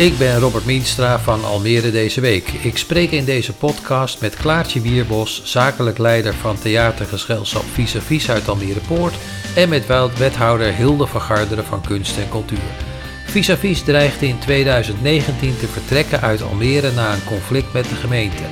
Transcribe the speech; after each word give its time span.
Ik 0.00 0.18
ben 0.18 0.38
Robert 0.38 0.64
Mienstra 0.64 1.18
van 1.18 1.44
Almere 1.44 1.90
deze 1.90 2.20
week. 2.20 2.48
Ik 2.48 2.76
spreek 2.78 3.10
in 3.10 3.24
deze 3.24 3.52
podcast 3.52 4.20
met 4.20 4.36
Klaartje 4.36 4.80
Wierbos, 4.80 5.42
zakelijk 5.44 5.98
leider 5.98 6.34
van 6.34 6.58
theatergezelschap 6.58 7.64
Vis 7.72 7.94
Vis 7.98 8.30
uit 8.30 8.48
Almere 8.48 8.80
Poort 8.88 9.14
en 9.54 9.68
met 9.68 9.86
wethouder 10.18 10.74
Hilde 10.74 11.06
van 11.06 11.20
Garderen 11.20 11.64
van 11.64 11.80
Kunst 11.80 12.16
en 12.16 12.28
Cultuur. 12.28 12.58
Vis 13.26 13.50
Vis 13.58 13.82
dreigde 13.82 14.26
in 14.26 14.38
2019 14.38 15.58
te 15.58 15.66
vertrekken 15.66 16.20
uit 16.20 16.42
Almere 16.42 16.92
na 16.92 17.12
een 17.12 17.24
conflict 17.24 17.72
met 17.72 17.88
de 17.88 17.94
gemeente. 17.94 18.42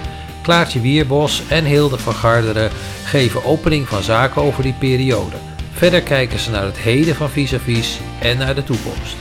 Klaartje 0.43 0.81
Wierbos 0.81 1.43
en 1.49 1.65
Hilde 1.65 1.99
van 1.99 2.15
Garderen 2.15 2.71
geven 3.05 3.45
opening 3.45 3.89
van 3.89 4.03
zaken 4.03 4.43
over 4.43 4.63
die 4.63 4.75
periode. 4.79 5.37
Verder 5.73 6.03
kijken 6.03 6.39
ze 6.39 6.51
naar 6.51 6.65
het 6.65 6.79
heden 6.79 7.15
van 7.15 7.31
Vis 7.31 7.53
Vis 7.65 7.99
en 8.21 8.39
naar 8.39 8.55
de 8.55 8.65
toekomst. 8.65 9.17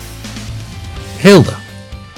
Hilde, 1.18 1.66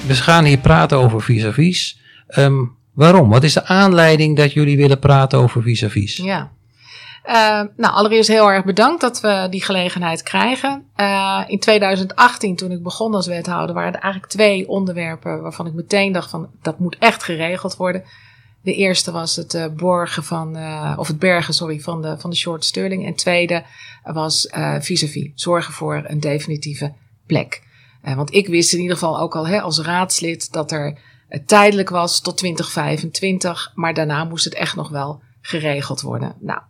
we 0.06 0.14
gaan 0.14 0.44
hier 0.44 0.58
praten 0.58 0.98
over 0.98 1.22
vis-à-vis. 1.22 2.00
Ehm, 2.26 2.64
waarom? 2.94 3.28
Wat 3.28 3.42
is 3.42 3.52
de 3.52 3.66
aanleiding 3.66 4.36
dat 4.36 4.52
jullie 4.52 4.76
willen 4.76 4.98
praten 4.98 5.38
over 5.38 5.62
vis-à-vis? 5.62 6.16
Ja. 6.16 6.50
Uh, 7.26 7.34
nou, 7.76 7.94
allereerst 7.94 8.28
heel 8.28 8.50
erg 8.50 8.64
bedankt 8.64 9.00
dat 9.00 9.20
we 9.20 9.46
die 9.50 9.62
gelegenheid 9.62 10.22
krijgen. 10.22 10.84
Uh, 10.96 11.44
in 11.46 11.58
2018, 11.58 12.56
toen 12.56 12.70
ik 12.70 12.82
begon 12.82 13.14
als 13.14 13.26
wethouder, 13.26 13.74
waren 13.74 13.94
er 13.94 14.00
eigenlijk 14.00 14.32
twee 14.32 14.68
onderwerpen 14.68 15.42
waarvan 15.42 15.66
ik 15.66 15.72
meteen 15.72 16.12
dacht 16.12 16.30
van 16.30 16.50
dat 16.62 16.78
moet 16.78 16.96
echt 16.98 17.22
geregeld 17.22 17.76
worden. 17.76 18.04
De 18.62 18.74
eerste 18.74 19.10
was 19.10 19.36
het 19.36 19.54
uh, 19.54 19.66
borgen 19.76 20.24
van, 20.24 20.56
of 20.96 21.08
het 21.08 21.18
bergen, 21.18 21.54
sorry, 21.54 21.80
van 21.80 22.02
de, 22.02 22.18
van 22.18 22.30
de 22.30 22.36
short 22.36 22.64
sterling. 22.64 23.06
En 23.06 23.14
tweede 23.14 23.64
was 24.02 24.48
vis-à-vis, 24.78 25.10
-vis, 25.10 25.30
zorgen 25.34 25.72
voor 25.72 26.02
een 26.06 26.20
definitieve 26.20 26.92
plek. 27.26 27.62
Uh, 28.04 28.14
want 28.14 28.34
ik 28.34 28.46
wist 28.46 28.72
in 28.72 28.80
ieder 28.80 28.96
geval 28.96 29.20
ook 29.20 29.36
al 29.36 29.46
hè, 29.46 29.60
als 29.60 29.78
raadslid 29.78 30.52
dat 30.52 30.72
er 30.72 30.98
uh, 31.28 31.40
tijdelijk 31.46 31.88
was 31.88 32.20
tot 32.20 32.36
2025, 32.36 33.72
maar 33.74 33.94
daarna 33.94 34.24
moest 34.24 34.44
het 34.44 34.54
echt 34.54 34.76
nog 34.76 34.88
wel 34.88 35.22
geregeld 35.40 36.00
worden. 36.00 36.34
Nou, 36.40 36.60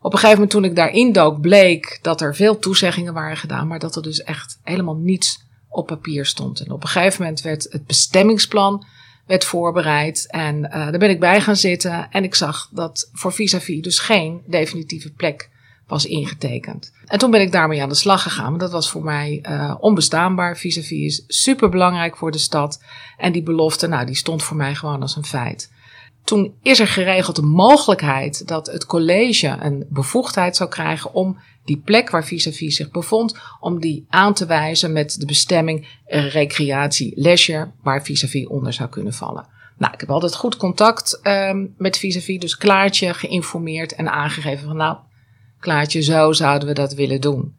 op 0.00 0.12
een 0.12 0.18
gegeven 0.18 0.40
moment 0.40 0.50
toen 0.50 0.64
ik 0.64 0.76
daarin 0.76 1.12
dook, 1.12 1.40
bleek 1.40 1.98
dat 2.02 2.20
er 2.20 2.34
veel 2.34 2.58
toezeggingen 2.58 3.14
waren 3.14 3.36
gedaan, 3.36 3.66
maar 3.66 3.78
dat 3.78 3.96
er 3.96 4.02
dus 4.02 4.22
echt 4.22 4.58
helemaal 4.62 4.96
niets 4.96 5.44
op 5.68 5.86
papier 5.86 6.26
stond. 6.26 6.60
En 6.60 6.70
op 6.70 6.82
een 6.82 6.88
gegeven 6.88 7.22
moment 7.22 7.40
werd 7.40 7.66
het 7.70 7.86
bestemmingsplan 7.86 8.86
werd 9.26 9.44
voorbereid 9.44 10.26
en 10.30 10.56
uh, 10.56 10.70
daar 10.70 10.98
ben 10.98 11.10
ik 11.10 11.20
bij 11.20 11.40
gaan 11.40 11.56
zitten 11.56 12.10
en 12.10 12.24
ik 12.24 12.34
zag 12.34 12.68
dat 12.72 13.10
voor 13.12 13.32
vis-à-vis 13.32 13.74
-vis 13.74 13.82
dus 13.82 13.98
geen 13.98 14.42
definitieve 14.46 15.12
plek 15.12 15.50
was 15.86 16.06
ingetekend. 16.06 16.92
En 17.04 17.18
toen 17.18 17.30
ben 17.30 17.40
ik 17.40 17.52
daarmee 17.52 17.82
aan 17.82 17.88
de 17.88 17.94
slag 17.94 18.22
gegaan. 18.22 18.48
Want 18.48 18.60
dat 18.60 18.70
was 18.70 18.90
voor 18.90 19.04
mij 19.04 19.44
uh, 19.48 19.74
onbestaanbaar. 19.80 20.56
Vis-à-vis 20.56 21.04
is 21.04 21.24
super 21.26 21.68
belangrijk 21.68 22.16
voor 22.16 22.30
de 22.30 22.38
stad. 22.38 22.82
En 23.16 23.32
die 23.32 23.42
belofte, 23.42 23.86
nou, 23.86 24.06
die 24.06 24.16
stond 24.16 24.42
voor 24.42 24.56
mij 24.56 24.74
gewoon 24.74 25.02
als 25.02 25.16
een 25.16 25.24
feit. 25.24 25.72
Toen 26.24 26.54
is 26.62 26.80
er 26.80 26.86
geregeld 26.86 27.36
de 27.36 27.42
mogelijkheid 27.42 28.48
dat 28.48 28.66
het 28.66 28.86
college 28.86 29.56
een 29.60 29.86
bevoegdheid 29.88 30.56
zou 30.56 30.70
krijgen 30.70 31.12
om 31.12 31.38
die 31.64 31.78
plek 31.84 32.10
waar 32.10 32.24
vis-à-vis 32.24 32.58
-vis 32.58 32.76
zich 32.76 32.90
bevond, 32.90 33.38
om 33.60 33.80
die 33.80 34.06
aan 34.08 34.34
te 34.34 34.46
wijzen 34.46 34.92
met 34.92 35.20
de 35.20 35.26
bestemming 35.26 35.88
recreatie 36.06 37.12
leisure, 37.14 37.70
waar 37.82 38.02
vis-à-vis 38.02 38.40
-vis 38.40 38.50
onder 38.50 38.72
zou 38.72 38.88
kunnen 38.88 39.12
vallen. 39.12 39.46
Nou, 39.78 39.92
ik 39.92 40.00
heb 40.00 40.10
altijd 40.10 40.34
goed 40.34 40.56
contact 40.56 41.20
um, 41.22 41.74
met 41.78 41.98
vis-à-vis, 41.98 42.38
dus 42.38 42.56
klaartje 42.56 43.14
geïnformeerd 43.14 43.94
en 43.94 44.12
aangegeven 44.12 44.66
van 44.66 44.76
nou, 44.76 44.96
Klaartje, 45.60 46.02
zo 46.02 46.32
zouden 46.32 46.68
we 46.68 46.74
dat 46.74 46.94
willen 46.94 47.20
doen. 47.20 47.54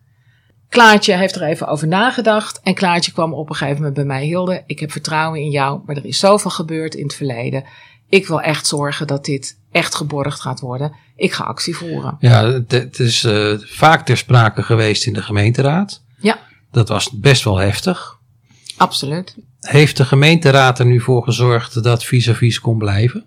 Klaartje 0.69 1.13
heeft 1.13 1.35
er 1.35 1.43
even 1.43 1.67
over 1.67 1.87
nagedacht 1.87 2.59
en 2.63 2.73
Klaartje 2.73 3.11
kwam 3.11 3.33
op 3.33 3.49
een 3.49 3.55
gegeven 3.55 3.77
moment 3.77 3.95
bij 3.95 4.05
mij. 4.05 4.25
Hilde, 4.25 4.63
ik 4.65 4.79
heb 4.79 4.91
vertrouwen 4.91 5.39
in 5.39 5.49
jou, 5.49 5.81
maar 5.85 5.95
er 5.95 6.05
is 6.05 6.19
zoveel 6.19 6.51
gebeurd 6.51 6.95
in 6.95 7.03
het 7.03 7.15
verleden. 7.15 7.63
Ik 8.09 8.27
wil 8.27 8.41
echt 8.41 8.67
zorgen 8.67 9.07
dat 9.07 9.25
dit 9.25 9.59
echt 9.71 9.95
geborgd 9.95 10.39
gaat 10.39 10.59
worden. 10.59 10.95
Ik 11.15 11.33
ga 11.33 11.43
actie 11.43 11.75
voeren. 11.75 12.17
Ja, 12.19 12.61
het 12.67 12.99
is 12.99 13.23
uh, 13.23 13.59
vaak 13.59 14.05
ter 14.05 14.17
sprake 14.17 14.63
geweest 14.63 15.05
in 15.05 15.13
de 15.13 15.21
gemeenteraad. 15.21 16.01
Ja. 16.19 16.39
Dat 16.71 16.87
was 16.87 17.11
best 17.11 17.43
wel 17.43 17.57
heftig. 17.57 18.17
Absoluut. 18.77 19.35
Heeft 19.59 19.97
de 19.97 20.05
gemeenteraad 20.05 20.79
er 20.79 20.85
nu 20.85 21.01
voor 21.01 21.23
gezorgd 21.23 21.83
dat 21.83 22.03
vis-à-vis 22.03 22.39
-vis 22.39 22.59
kon 22.59 22.77
blijven? 22.77 23.25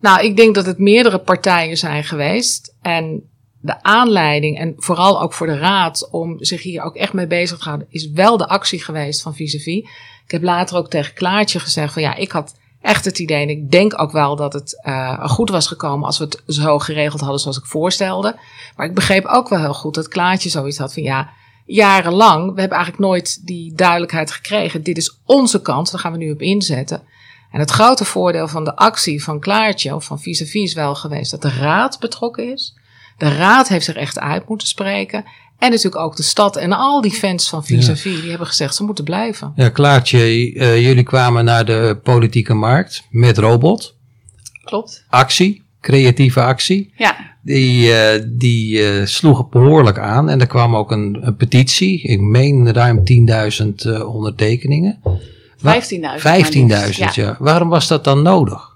Nou, 0.00 0.24
ik 0.24 0.36
denk 0.36 0.54
dat 0.54 0.66
het 0.66 0.78
meerdere 0.78 1.18
partijen 1.18 1.76
zijn 1.76 2.04
geweest. 2.04 2.74
En 2.80 3.22
de 3.62 3.82
aanleiding 3.82 4.58
en 4.58 4.74
vooral 4.76 5.22
ook 5.22 5.32
voor 5.32 5.46
de 5.46 5.58
raad 5.58 6.08
om 6.10 6.44
zich 6.44 6.62
hier 6.62 6.82
ook 6.82 6.96
echt 6.96 7.12
mee 7.12 7.26
bezig 7.26 7.58
te 7.58 7.64
houden, 7.64 7.86
is 7.90 8.10
wel 8.10 8.36
de 8.36 8.48
actie 8.48 8.82
geweest 8.84 9.22
van 9.22 9.34
vis-à-vis. 9.34 9.88
Ik 10.24 10.30
heb 10.30 10.42
later 10.42 10.76
ook 10.76 10.90
tegen 10.90 11.14
Klaartje 11.14 11.60
gezegd 11.60 11.92
van 11.92 12.02
ja, 12.02 12.14
ik 12.14 12.32
had 12.32 12.54
echt 12.80 13.04
het 13.04 13.18
idee 13.18 13.42
en 13.42 13.48
ik 13.48 13.70
denk 13.70 14.00
ook 14.00 14.12
wel 14.12 14.36
dat 14.36 14.52
het 14.52 14.82
uh, 14.86 15.28
goed 15.28 15.50
was 15.50 15.66
gekomen 15.66 16.06
als 16.06 16.18
we 16.18 16.24
het 16.24 16.42
zo 16.46 16.78
geregeld 16.78 17.20
hadden 17.20 17.40
zoals 17.40 17.58
ik 17.58 17.64
voorstelde. 17.64 18.36
Maar 18.76 18.86
ik 18.86 18.94
begreep 18.94 19.24
ook 19.24 19.48
wel 19.48 19.60
heel 19.60 19.74
goed 19.74 19.94
dat 19.94 20.08
Klaartje 20.08 20.48
zoiets 20.48 20.78
had 20.78 20.92
van 20.92 21.02
ja, 21.02 21.30
jarenlang, 21.64 22.54
we 22.54 22.60
hebben 22.60 22.78
eigenlijk 22.78 23.08
nooit 23.08 23.46
die 23.46 23.74
duidelijkheid 23.74 24.30
gekregen. 24.30 24.82
Dit 24.82 24.96
is 24.96 25.18
onze 25.24 25.62
kans, 25.62 25.90
daar 25.90 26.00
gaan 26.00 26.12
we 26.12 26.18
nu 26.18 26.30
op 26.30 26.40
inzetten. 26.40 27.02
En 27.50 27.60
het 27.60 27.70
grote 27.70 28.04
voordeel 28.04 28.48
van 28.48 28.64
de 28.64 28.76
actie 28.76 29.24
van 29.24 29.40
Klaartje 29.40 29.94
of 29.94 30.04
van 30.04 30.20
vis-à-vis 30.20 30.52
-vis 30.52 30.62
is 30.62 30.74
wel 30.74 30.94
geweest 30.94 31.30
dat 31.30 31.42
de 31.42 31.50
raad 31.58 32.00
betrokken 32.00 32.52
is. 32.52 32.74
De 33.22 33.36
raad 33.36 33.68
heeft 33.68 33.84
zich 33.84 33.94
echt 33.94 34.18
uit 34.18 34.48
moeten 34.48 34.68
spreken. 34.68 35.24
En 35.58 35.70
natuurlijk 35.70 36.02
ook 36.02 36.16
de 36.16 36.22
stad 36.22 36.56
en 36.56 36.72
al 36.72 37.00
die 37.00 37.12
fans 37.12 37.48
van 37.48 37.64
vis-à-vis, 37.64 38.20
die 38.20 38.28
hebben 38.28 38.46
gezegd 38.46 38.74
ze 38.74 38.84
moeten 38.84 39.04
blijven. 39.04 39.52
Ja, 39.56 39.68
Klaartje, 39.68 40.52
uh, 40.54 40.82
jullie 40.82 41.02
kwamen 41.02 41.44
naar 41.44 41.64
de 41.64 42.00
politieke 42.02 42.54
markt 42.54 43.06
met 43.10 43.38
Robot. 43.38 43.96
Klopt. 44.64 45.04
Actie, 45.08 45.62
creatieve 45.80 46.42
actie. 46.42 46.92
Ja. 46.96 47.16
Die, 47.42 47.88
uh, 47.88 48.22
die 48.28 48.78
uh, 48.78 49.06
sloegen 49.06 49.46
behoorlijk 49.50 49.98
aan 49.98 50.28
en 50.28 50.40
er 50.40 50.46
kwam 50.46 50.76
ook 50.76 50.90
een, 50.90 51.18
een 51.20 51.36
petitie. 51.36 52.02
Ik 52.02 52.20
meen 52.20 52.72
ruim 52.72 53.02
10.000 53.58 54.04
ondertekeningen. 54.06 54.98
15.000. 55.02 55.10
15.000, 55.62 56.68
ja. 56.96 57.10
ja. 57.14 57.36
Waarom 57.38 57.68
was 57.68 57.88
dat 57.88 58.04
dan 58.04 58.22
nodig? 58.22 58.71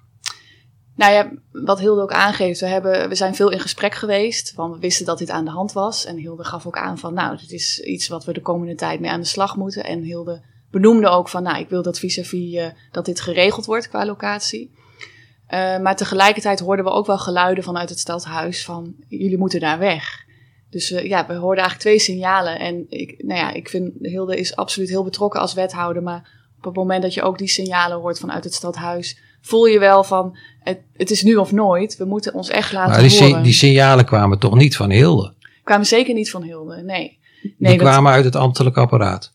Nou 0.96 1.12
ja, 1.12 1.30
wat 1.52 1.78
Hilde 1.78 2.02
ook 2.02 2.12
aangeeft, 2.12 2.60
we, 2.60 2.66
hebben, 2.66 3.08
we 3.08 3.14
zijn 3.14 3.34
veel 3.34 3.50
in 3.50 3.60
gesprek 3.60 3.94
geweest. 3.94 4.54
Want 4.54 4.74
we 4.74 4.80
wisten 4.80 5.06
dat 5.06 5.18
dit 5.18 5.30
aan 5.30 5.44
de 5.44 5.50
hand 5.50 5.72
was. 5.72 6.04
En 6.04 6.16
Hilde 6.16 6.44
gaf 6.44 6.66
ook 6.66 6.78
aan 6.78 6.98
van, 6.98 7.14
nou, 7.14 7.36
dit 7.36 7.52
is 7.52 7.80
iets 7.80 8.08
wat 8.08 8.24
we 8.24 8.32
de 8.32 8.40
komende 8.40 8.74
tijd 8.74 9.00
mee 9.00 9.10
aan 9.10 9.20
de 9.20 9.26
slag 9.26 9.56
moeten. 9.56 9.84
En 9.84 10.02
Hilde 10.02 10.42
benoemde 10.70 11.08
ook 11.08 11.28
van, 11.28 11.42
nou, 11.42 11.58
ik 11.58 11.68
wil 11.68 11.82
dat 11.82 11.98
vis-à-vis 11.98 12.54
uh, 12.54 12.66
dat 12.90 13.04
dit 13.04 13.20
geregeld 13.20 13.66
wordt 13.66 13.88
qua 13.88 14.06
locatie. 14.06 14.70
Uh, 14.70 15.78
maar 15.78 15.96
tegelijkertijd 15.96 16.60
hoorden 16.60 16.84
we 16.84 16.90
ook 16.90 17.06
wel 17.06 17.18
geluiden 17.18 17.64
vanuit 17.64 17.88
het 17.88 17.98
stadhuis 17.98 18.64
van, 18.64 18.94
jullie 19.08 19.38
moeten 19.38 19.60
daar 19.60 19.78
weg. 19.78 20.24
Dus 20.70 20.90
uh, 20.90 21.04
ja, 21.04 21.26
we 21.26 21.34
hoorden 21.34 21.64
eigenlijk 21.64 21.78
twee 21.78 21.98
signalen. 21.98 22.58
En 22.58 22.86
ik, 22.88 23.22
nou 23.24 23.40
ja, 23.40 23.52
ik 23.52 23.68
vind 23.68 23.92
Hilde 24.00 24.36
is 24.36 24.56
absoluut 24.56 24.88
heel 24.88 25.04
betrokken 25.04 25.40
als 25.40 25.54
wethouder. 25.54 26.02
Maar 26.02 26.30
op 26.58 26.64
het 26.64 26.74
moment 26.74 27.02
dat 27.02 27.14
je 27.14 27.22
ook 27.22 27.38
die 27.38 27.48
signalen 27.48 27.98
hoort 27.98 28.18
vanuit 28.18 28.44
het 28.44 28.54
stadhuis 28.54 29.18
voel 29.46 29.66
je 29.66 29.78
wel 29.78 30.04
van 30.04 30.38
het, 30.60 30.80
het 30.96 31.10
is 31.10 31.22
nu 31.22 31.36
of 31.36 31.52
nooit. 31.52 31.96
We 31.96 32.04
moeten 32.04 32.34
ons 32.34 32.48
echt 32.48 32.72
laten 32.72 32.90
maar 32.90 33.08
die, 33.08 33.22
horen. 33.22 33.42
die 33.42 33.52
signalen 33.52 34.04
kwamen 34.04 34.38
toch 34.38 34.54
niet 34.54 34.76
van 34.76 34.90
Hilde? 34.90 35.34
Kwamen 35.64 35.86
zeker 35.86 36.14
niet 36.14 36.30
van 36.30 36.42
Hilde, 36.42 36.74
nee. 36.74 36.84
nee 36.84 37.18
die 37.58 37.68
dat, 37.68 37.78
kwamen 37.78 38.12
uit 38.12 38.24
het 38.24 38.36
ambtelijk 38.36 38.76
apparaat? 38.76 39.32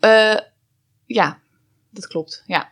Uh, 0.00 0.36
ja, 1.06 1.38
dat 1.90 2.06
klopt, 2.06 2.42
ja. 2.46 2.68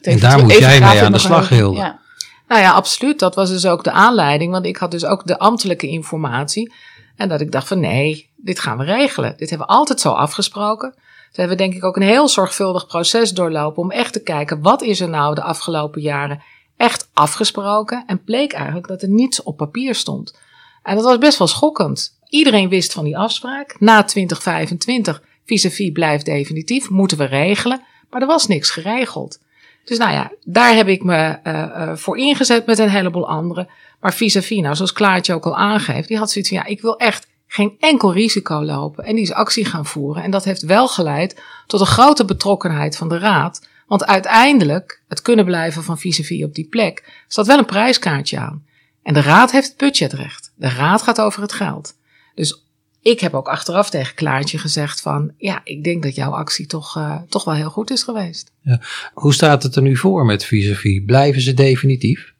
En 0.00 0.18
daar 0.18 0.42
moet 0.42 0.58
jij 0.58 0.80
mee 0.80 1.02
aan 1.02 1.12
de 1.12 1.18
slag, 1.18 1.48
Hilde. 1.48 1.78
Ja. 1.78 2.00
Nou 2.48 2.62
ja, 2.62 2.72
absoluut. 2.72 3.18
Dat 3.18 3.34
was 3.34 3.48
dus 3.48 3.66
ook 3.66 3.84
de 3.84 3.90
aanleiding. 3.90 4.52
Want 4.52 4.66
ik 4.66 4.76
had 4.76 4.90
dus 4.90 5.04
ook 5.04 5.26
de 5.26 5.38
ambtelijke 5.38 5.88
informatie. 5.88 6.72
En 7.16 7.28
dat 7.28 7.40
ik 7.40 7.52
dacht 7.52 7.68
van 7.68 7.80
nee, 7.80 8.30
dit 8.36 8.60
gaan 8.60 8.78
we 8.78 8.84
regelen. 8.84 9.34
Dit 9.36 9.50
hebben 9.50 9.66
we 9.66 9.72
altijd 9.72 10.00
zo 10.00 10.10
afgesproken. 10.10 10.94
Ze 11.30 11.40
hebben 11.40 11.58
denk 11.58 11.74
ik 11.74 11.84
ook 11.84 11.96
een 11.96 12.02
heel 12.02 12.28
zorgvuldig 12.28 12.86
proces 12.86 13.30
doorlopen 13.30 13.82
om 13.82 13.90
echt 13.90 14.12
te 14.12 14.22
kijken 14.22 14.62
wat 14.62 14.82
is 14.82 15.00
er 15.00 15.08
nou 15.08 15.34
de 15.34 15.42
afgelopen 15.42 16.00
jaren 16.00 16.42
echt 16.76 17.10
afgesproken 17.12 18.04
en 18.06 18.24
bleek 18.24 18.52
eigenlijk 18.52 18.88
dat 18.88 19.02
er 19.02 19.08
niets 19.08 19.42
op 19.42 19.56
papier 19.56 19.94
stond. 19.94 20.38
En 20.82 20.94
dat 20.94 21.04
was 21.04 21.18
best 21.18 21.38
wel 21.38 21.46
schokkend. 21.46 22.18
Iedereen 22.28 22.68
wist 22.68 22.92
van 22.92 23.04
die 23.04 23.18
afspraak. 23.18 23.76
Na 23.78 24.04
2025, 24.04 25.22
vis-à-vis 25.44 25.92
blijft 25.92 26.24
definitief, 26.24 26.90
moeten 26.90 27.18
we 27.18 27.24
regelen. 27.24 27.82
Maar 28.10 28.20
er 28.20 28.26
was 28.26 28.46
niks 28.46 28.70
geregeld. 28.70 29.38
Dus 29.84 29.98
nou 29.98 30.12
ja, 30.12 30.32
daar 30.44 30.74
heb 30.74 30.88
ik 30.88 31.02
me 31.02 31.38
uh, 31.44 31.52
uh, 31.54 31.96
voor 31.96 32.18
ingezet 32.18 32.66
met 32.66 32.78
een 32.78 32.88
heleboel 32.88 33.28
anderen. 33.28 33.68
Maar 34.00 34.14
vis-à-vis, 34.14 34.60
nou, 34.60 34.74
zoals 34.74 34.92
Klaartje 34.92 35.34
ook 35.34 35.44
al 35.44 35.56
aangeeft, 35.56 36.08
die 36.08 36.18
had 36.18 36.30
zoiets 36.30 36.50
van, 36.50 36.58
ja, 36.58 36.64
ik 36.66 36.80
wil 36.80 36.96
echt 36.96 37.26
geen 37.52 37.76
enkel 37.78 38.12
risico 38.12 38.64
lopen 38.64 39.04
en 39.04 39.14
die 39.14 39.22
is 39.22 39.32
actie 39.32 39.64
gaan 39.64 39.86
voeren. 39.86 40.22
En 40.22 40.30
dat 40.30 40.44
heeft 40.44 40.62
wel 40.62 40.88
geleid 40.88 41.42
tot 41.66 41.80
een 41.80 41.86
grote 41.86 42.24
betrokkenheid 42.24 42.96
van 42.96 43.08
de 43.08 43.18
raad. 43.18 43.68
Want 43.86 44.06
uiteindelijk, 44.06 45.02
het 45.08 45.22
kunnen 45.22 45.44
blijven 45.44 45.82
van 45.82 45.98
vis-à-vis 45.98 46.44
op 46.44 46.54
die 46.54 46.68
plek, 46.68 47.24
staat 47.28 47.46
wel 47.46 47.58
een 47.58 47.64
prijskaartje 47.64 48.38
aan. 48.38 48.64
En 49.02 49.14
de 49.14 49.20
raad 49.20 49.52
heeft 49.52 49.68
het 49.68 49.76
budgetrecht. 49.76 50.52
De 50.54 50.68
raad 50.68 51.02
gaat 51.02 51.20
over 51.20 51.42
het 51.42 51.52
geld. 51.52 51.94
Dus 52.34 52.64
ik 53.02 53.20
heb 53.20 53.34
ook 53.34 53.48
achteraf 53.48 53.90
tegen 53.90 54.14
Klaartje 54.14 54.58
gezegd 54.58 55.00
van, 55.00 55.32
ja, 55.38 55.60
ik 55.64 55.84
denk 55.84 56.02
dat 56.02 56.14
jouw 56.14 56.30
actie 56.30 56.66
toch, 56.66 56.96
uh, 56.96 57.22
toch 57.28 57.44
wel 57.44 57.54
heel 57.54 57.70
goed 57.70 57.90
is 57.90 58.02
geweest. 58.02 58.52
Ja. 58.60 58.80
Hoe 59.14 59.34
staat 59.34 59.62
het 59.62 59.76
er 59.76 59.82
nu 59.82 59.96
voor 59.96 60.24
met 60.24 60.44
vis-à-vis? 60.44 61.02
Blijven 61.06 61.40
ze 61.42 61.54
definitief? 61.54 62.34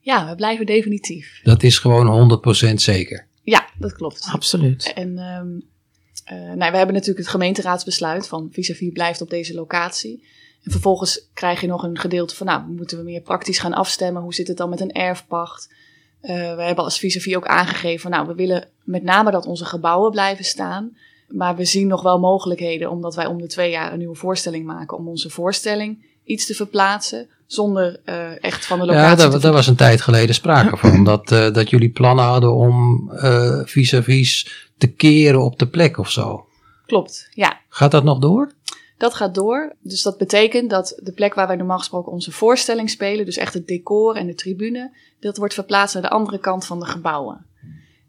Ja, 0.00 0.28
we 0.28 0.34
blijven 0.34 0.66
definitief. 0.66 1.40
Dat 1.42 1.62
is 1.62 1.78
gewoon 1.78 2.40
100% 2.70 2.74
zeker? 2.74 3.26
Ja, 3.46 3.68
dat 3.78 3.92
klopt. 3.92 4.28
Absoluut. 4.32 4.92
En 4.94 5.18
um, 5.18 5.62
uh, 6.32 6.52
nou, 6.54 6.70
we 6.70 6.76
hebben 6.76 6.94
natuurlijk 6.94 7.18
het 7.18 7.28
gemeenteraadsbesluit 7.28 8.28
van 8.28 8.48
vis-à-vis 8.52 8.92
blijft 8.92 9.20
op 9.20 9.30
deze 9.30 9.54
locatie. 9.54 10.24
En 10.62 10.70
vervolgens 10.70 11.28
krijg 11.34 11.60
je 11.60 11.66
nog 11.66 11.82
een 11.82 11.98
gedeelte 11.98 12.36
van, 12.36 12.46
nou, 12.46 12.68
moeten 12.68 12.98
we 12.98 13.04
meer 13.04 13.20
praktisch 13.20 13.58
gaan 13.58 13.72
afstemmen? 13.72 14.22
Hoe 14.22 14.34
zit 14.34 14.48
het 14.48 14.56
dan 14.56 14.68
met 14.68 14.80
een 14.80 14.92
erfpacht? 14.92 15.72
Uh, 16.22 16.30
we 16.30 16.62
hebben 16.62 16.84
als 16.84 16.98
vis-à-vis 16.98 17.36
ook 17.36 17.46
aangegeven, 17.46 18.10
nou, 18.10 18.26
we 18.26 18.34
willen 18.34 18.68
met 18.84 19.02
name 19.02 19.30
dat 19.30 19.46
onze 19.46 19.64
gebouwen 19.64 20.10
blijven 20.10 20.44
staan. 20.44 20.96
Maar 21.28 21.56
we 21.56 21.64
zien 21.64 21.86
nog 21.86 22.02
wel 22.02 22.18
mogelijkheden, 22.18 22.90
omdat 22.90 23.14
wij 23.14 23.26
om 23.26 23.40
de 23.40 23.46
twee 23.46 23.70
jaar 23.70 23.92
een 23.92 23.98
nieuwe 23.98 24.14
voorstelling 24.14 24.66
maken, 24.66 24.96
om 24.96 25.08
onze 25.08 25.30
voorstelling 25.30 26.04
iets 26.26 26.46
te 26.46 26.54
verplaatsen. 26.54 27.28
Zonder 27.46 28.00
uh, 28.04 28.44
echt 28.44 28.66
van 28.66 28.78
de 28.78 28.84
locatie. 28.86 29.24
Ja, 29.24 29.30
daar, 29.30 29.40
daar 29.40 29.52
was 29.52 29.66
een 29.66 29.76
tijd 29.76 30.00
geleden 30.00 30.34
sprake 30.34 30.76
van. 30.76 31.04
Dat, 31.04 31.30
uh, 31.30 31.52
dat 31.52 31.70
jullie 31.70 31.90
plannen 31.90 32.24
hadden 32.24 32.54
om 32.54 33.10
vis-à-vis 33.64 34.42
-vis 34.44 34.70
te 34.78 34.86
keren 34.86 35.44
op 35.44 35.58
de 35.58 35.68
plek 35.68 35.98
of 35.98 36.10
zo. 36.10 36.46
Klopt, 36.86 37.28
ja. 37.30 37.60
Gaat 37.68 37.90
dat 37.90 38.04
nog 38.04 38.18
door? 38.18 38.52
Dat 38.98 39.14
gaat 39.14 39.34
door. 39.34 39.74
Dus 39.80 40.02
dat 40.02 40.18
betekent 40.18 40.70
dat 40.70 41.00
de 41.02 41.12
plek 41.12 41.34
waar 41.34 41.46
wij 41.46 41.56
normaal 41.56 41.78
gesproken 41.78 42.12
onze 42.12 42.32
voorstelling 42.32 42.90
spelen, 42.90 43.24
dus 43.24 43.36
echt 43.36 43.54
het 43.54 43.66
decor 43.66 44.16
en 44.16 44.26
de 44.26 44.34
tribune, 44.34 44.96
dat 45.20 45.36
wordt 45.36 45.54
verplaatst 45.54 45.94
naar 45.94 46.02
de 46.02 46.10
andere 46.10 46.38
kant 46.38 46.66
van 46.66 46.80
de 46.80 46.86
gebouwen. 46.86 47.46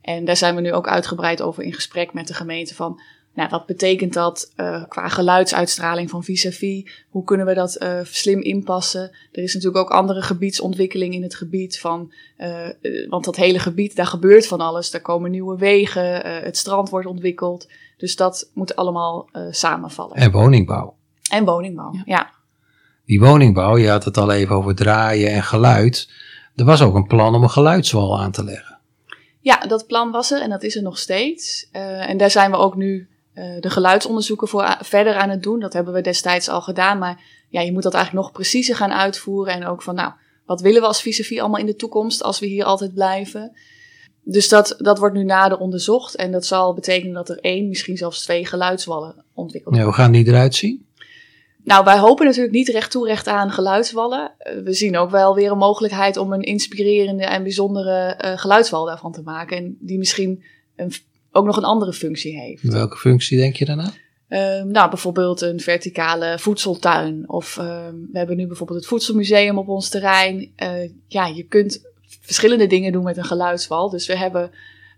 En 0.01 0.25
daar 0.25 0.37
zijn 0.37 0.55
we 0.55 0.61
nu 0.61 0.73
ook 0.73 0.87
uitgebreid 0.87 1.41
over 1.41 1.63
in 1.63 1.73
gesprek 1.73 2.13
met 2.13 2.27
de 2.27 2.33
gemeente 2.33 2.75
van, 2.75 3.01
nou, 3.37 3.49
wat 3.49 3.65
betekent 3.65 4.13
dat 4.13 4.51
uh, 4.55 4.83
qua 4.87 5.07
geluidsuitstraling 5.07 6.09
van 6.09 6.23
vis-à-vis? 6.23 7.05
Hoe 7.09 7.23
kunnen 7.23 7.45
we 7.45 7.53
dat 7.53 7.81
uh, 7.81 7.99
slim 8.03 8.41
inpassen? 8.41 9.11
Er 9.31 9.43
is 9.43 9.53
natuurlijk 9.53 9.83
ook 9.83 9.89
andere 9.89 10.21
gebiedsontwikkeling 10.21 11.13
in 11.13 11.23
het 11.23 11.35
gebied 11.35 11.79
van, 11.79 12.13
uh, 12.37 12.67
want 13.09 13.25
dat 13.25 13.35
hele 13.35 13.59
gebied, 13.59 13.95
daar 13.95 14.05
gebeurt 14.05 14.47
van 14.47 14.59
alles. 14.59 14.91
Daar 14.91 15.01
komen 15.01 15.31
nieuwe 15.31 15.57
wegen, 15.57 16.21
het 16.43 16.57
strand 16.57 16.89
wordt 16.89 17.07
ontwikkeld. 17.07 17.69
Dus 17.97 18.15
dat 18.15 18.51
moet 18.53 18.75
allemaal 18.75 19.29
samenvallen. 19.51 20.15
En 20.15 20.31
woningbouw. 20.31 20.95
En 21.29 21.45
woningbouw, 21.45 21.93
ja. 21.93 22.01
ja. 22.05 22.29
Die 23.05 23.19
woningbouw, 23.19 23.77
je 23.77 23.89
had 23.89 24.05
het 24.05 24.17
al 24.17 24.31
even 24.31 24.55
over 24.55 24.75
draaien 24.75 25.31
en 25.31 25.43
geluid. 25.43 26.09
Er 26.55 26.65
was 26.65 26.81
ook 26.81 26.95
een 26.95 27.07
plan 27.07 27.35
om 27.35 27.43
een 27.43 27.49
geluidswal 27.49 28.19
aan 28.19 28.31
te 28.31 28.43
leggen. 28.43 28.77
Ja, 29.39 29.57
dat 29.57 29.87
plan 29.87 30.11
was 30.11 30.31
er 30.31 30.41
en 30.41 30.49
dat 30.49 30.63
is 30.63 30.75
er 30.75 30.83
nog 30.83 30.97
steeds. 30.97 31.69
en 31.71 32.17
daar 32.17 32.31
zijn 32.31 32.51
we 32.51 32.57
ook 32.57 32.75
nu 32.75 33.07
de 33.59 33.69
geluidsonderzoeken 33.69 34.47
voor 34.47 34.77
verder 34.81 35.15
aan 35.15 35.29
het 35.29 35.43
doen. 35.43 35.59
Dat 35.59 35.73
hebben 35.73 35.93
we 35.93 36.01
destijds 36.01 36.49
al 36.49 36.61
gedaan. 36.61 36.97
Maar 36.97 37.21
ja, 37.49 37.61
je 37.61 37.71
moet 37.71 37.83
dat 37.83 37.93
eigenlijk 37.93 38.25
nog 38.25 38.33
preciezer 38.33 38.75
gaan 38.75 38.91
uitvoeren. 38.91 39.53
En 39.53 39.65
ook 39.65 39.81
van, 39.81 39.95
nou, 39.95 40.11
wat 40.45 40.61
willen 40.61 40.81
we 40.81 40.87
als 40.87 41.01
vis 41.01 41.39
allemaal 41.39 41.59
in 41.59 41.65
de 41.65 41.75
toekomst 41.75 42.23
als 42.23 42.39
we 42.39 42.45
hier 42.45 42.63
altijd 42.63 42.93
blijven? 42.93 43.51
Dus 44.23 44.49
dat, 44.49 44.75
dat 44.77 44.97
wordt 44.97 45.15
nu 45.15 45.23
nader 45.23 45.57
onderzocht. 45.57 46.15
En 46.15 46.31
dat 46.31 46.45
zal 46.45 46.73
betekenen 46.73 47.13
dat 47.13 47.29
er 47.29 47.39
één, 47.39 47.67
misschien 47.67 47.97
zelfs 47.97 48.23
twee 48.23 48.45
geluidswallen 48.45 49.23
ontwikkeld 49.33 49.75
worden. 49.75 49.79
Ja, 49.79 49.85
hoe 49.85 50.03
gaan 50.03 50.11
die 50.11 50.27
eruit 50.27 50.55
zien? 50.55 50.85
Nou, 51.63 51.83
wij 51.83 51.97
hopen 51.97 52.25
natuurlijk 52.25 52.53
niet 52.53 52.67
recht 52.67 52.91
toe 52.91 53.07
recht 53.07 53.27
aan 53.27 53.51
geluidswallen. 53.51 54.31
Uh, 54.39 54.63
we 54.63 54.73
zien 54.73 54.97
ook 54.97 55.09
wel 55.09 55.35
weer 55.35 55.51
een 55.51 55.57
mogelijkheid 55.57 56.17
om 56.17 56.33
een 56.33 56.41
inspirerende 56.41 57.25
en 57.25 57.43
bijzondere 57.43 58.21
uh, 58.25 58.37
geluidswal 58.37 58.85
daarvan 58.85 59.11
te 59.11 59.21
maken. 59.21 59.57
En 59.57 59.77
die 59.79 59.97
misschien 59.97 60.43
een 60.75 60.91
ook 61.37 61.45
nog 61.45 61.57
een 61.57 61.63
andere 61.63 61.93
functie 61.93 62.39
heeft. 62.39 62.63
Welke 62.63 62.97
functie 62.97 63.37
denk 63.37 63.55
je 63.55 63.65
daarna? 63.65 63.91
Um, 64.29 64.71
nou, 64.71 64.89
bijvoorbeeld 64.89 65.41
een 65.41 65.59
verticale 65.59 66.39
voedseltuin. 66.39 67.29
Of 67.29 67.57
um, 67.57 68.09
we 68.11 68.17
hebben 68.17 68.37
nu 68.37 68.47
bijvoorbeeld 68.47 68.79
het 68.79 68.87
voedselmuseum 68.87 69.57
op 69.57 69.67
ons 69.67 69.89
terrein. 69.89 70.51
Uh, 70.63 70.89
ja, 71.07 71.27
je 71.27 71.43
kunt 71.43 71.81
verschillende 72.21 72.67
dingen 72.67 72.91
doen 72.91 73.03
met 73.03 73.17
een 73.17 73.25
geluidswal. 73.25 73.89
Dus 73.89 74.07
we 74.07 74.17
hebben 74.17 74.51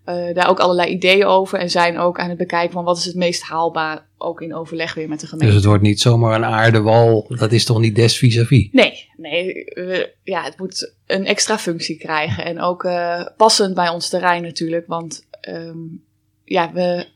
uh, 0.06 0.34
daar 0.34 0.50
ook 0.50 0.60
allerlei 0.60 0.90
ideeën 0.92 1.26
over. 1.26 1.60
En 1.60 1.70
zijn 1.70 1.98
ook 1.98 2.20
aan 2.20 2.30
het 2.30 2.38
bekijken 2.38 2.72
van 2.72 2.84
wat 2.84 2.98
is 2.98 3.06
het 3.06 3.16
meest 3.16 3.42
haalbaar. 3.42 4.08
Ook 4.18 4.42
in 4.42 4.56
overleg 4.56 4.94
weer 4.94 5.10
met 5.10 5.20
de 5.20 5.28
gemeente. 5.28 5.48
Dus 5.48 5.56
het 5.56 5.66
wordt 5.66 5.84
niet 5.84 6.02
zomaar 6.02 6.36
een 6.36 6.46
aardewal. 6.46 7.26
Dat 7.30 7.52
is 7.52 7.66
toch 7.66 7.80
niet 7.80 7.96
des 7.96 8.18
vis-à-vis? 8.18 8.70
Nee, 8.72 9.10
nee. 9.18 9.54
We, 9.54 10.14
ja, 10.24 10.44
het 10.44 10.58
moet 10.58 10.94
een 11.08 11.26
extra 11.26 11.58
functie 11.58 11.98
krijgen. 11.98 12.46
En 12.46 12.62
ook 12.62 12.84
uh, 12.84 13.26
passend 13.38 13.74
bij 13.74 13.90
ons 13.90 14.10
terrein 14.10 14.42
natuurlijk. 14.42 14.88
Want 14.88 15.28
um, 15.50 16.08
ja, 16.50 16.72
we, 16.74 17.08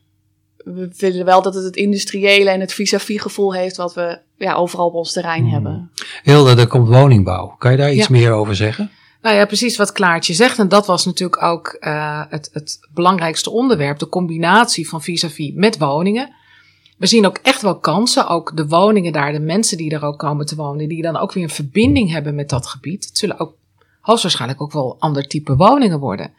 we 0.56 0.90
willen 0.96 1.24
wel 1.24 1.42
dat 1.42 1.54
het 1.54 1.64
het 1.64 1.76
industriële 1.76 2.50
en 2.50 2.60
het 2.60 2.72
vis-à-vis 2.72 3.20
gevoel 3.20 3.54
heeft 3.54 3.76
wat 3.76 3.94
we 3.94 4.18
ja, 4.36 4.54
overal 4.54 4.86
op 4.86 4.94
ons 4.94 5.12
terrein 5.12 5.42
hmm. 5.42 5.52
hebben. 5.52 5.90
Hilde, 6.22 6.60
er 6.60 6.66
komt 6.66 6.88
woningbouw. 6.88 7.54
Kan 7.58 7.70
je 7.70 7.76
daar 7.76 7.92
iets 7.92 8.08
meer 8.08 8.32
over 8.32 8.56
zeggen? 8.56 8.90
Nou 9.22 9.36
ja, 9.36 9.46
precies 9.46 9.76
wat 9.76 9.92
Klaartje 9.92 10.34
zegt. 10.34 10.58
En 10.58 10.68
dat 10.68 10.86
was 10.86 11.04
natuurlijk 11.04 11.42
ook 11.42 11.76
uh, 11.80 12.22
het, 12.28 12.50
het 12.52 12.78
belangrijkste 12.94 13.50
onderwerp. 13.50 13.98
De 13.98 14.08
combinatie 14.08 14.88
van 14.88 15.02
vis-à-vis 15.02 15.52
met 15.54 15.78
woningen. 15.78 16.34
We 16.98 17.06
zien 17.06 17.26
ook 17.26 17.38
echt 17.42 17.62
wel 17.62 17.78
kansen. 17.78 18.28
Ook 18.28 18.56
de 18.56 18.66
woningen 18.66 19.12
daar, 19.12 19.32
de 19.32 19.40
mensen 19.40 19.76
die 19.76 19.90
er 19.90 20.04
ook 20.04 20.18
komen 20.18 20.46
te 20.46 20.56
wonen. 20.56 20.88
Die 20.88 21.02
dan 21.02 21.16
ook 21.16 21.32
weer 21.32 21.42
een 21.42 21.50
verbinding 21.50 22.10
hebben 22.10 22.34
met 22.34 22.48
dat 22.48 22.66
gebied. 22.66 23.04
Het 23.04 23.18
zullen 23.18 23.38
ook 23.38 23.54
hoogstwaarschijnlijk 24.00 24.62
ook 24.62 24.72
wel 24.72 24.96
ander 24.98 25.26
type 25.26 25.56
woningen 25.56 25.98
worden. 25.98 26.32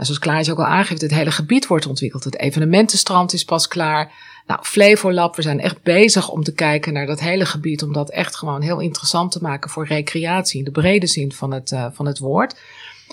En 0.00 0.06
zoals 0.06 0.20
Klaas 0.20 0.50
ook 0.50 0.58
al 0.58 0.64
aangeeft, 0.64 1.00
het 1.00 1.14
hele 1.14 1.30
gebied 1.30 1.66
wordt 1.66 1.86
ontwikkeld. 1.86 2.24
Het 2.24 2.38
evenementenstrand 2.38 3.32
is 3.32 3.44
pas 3.44 3.68
klaar. 3.68 4.12
Nou, 4.46 4.60
Flevolab, 4.62 5.36
we 5.36 5.42
zijn 5.42 5.60
echt 5.60 5.82
bezig 5.82 6.28
om 6.28 6.42
te 6.44 6.52
kijken 6.52 6.92
naar 6.92 7.06
dat 7.06 7.20
hele 7.20 7.44
gebied. 7.44 7.82
Om 7.82 7.92
dat 7.92 8.10
echt 8.10 8.36
gewoon 8.36 8.62
heel 8.62 8.80
interessant 8.80 9.32
te 9.32 9.38
maken 9.42 9.70
voor 9.70 9.86
recreatie 9.86 10.58
in 10.58 10.64
de 10.64 10.70
brede 10.70 11.06
zin 11.06 11.32
van 11.32 11.52
het, 11.52 11.70
uh, 11.70 11.86
van 11.92 12.06
het 12.06 12.18
woord. 12.18 12.60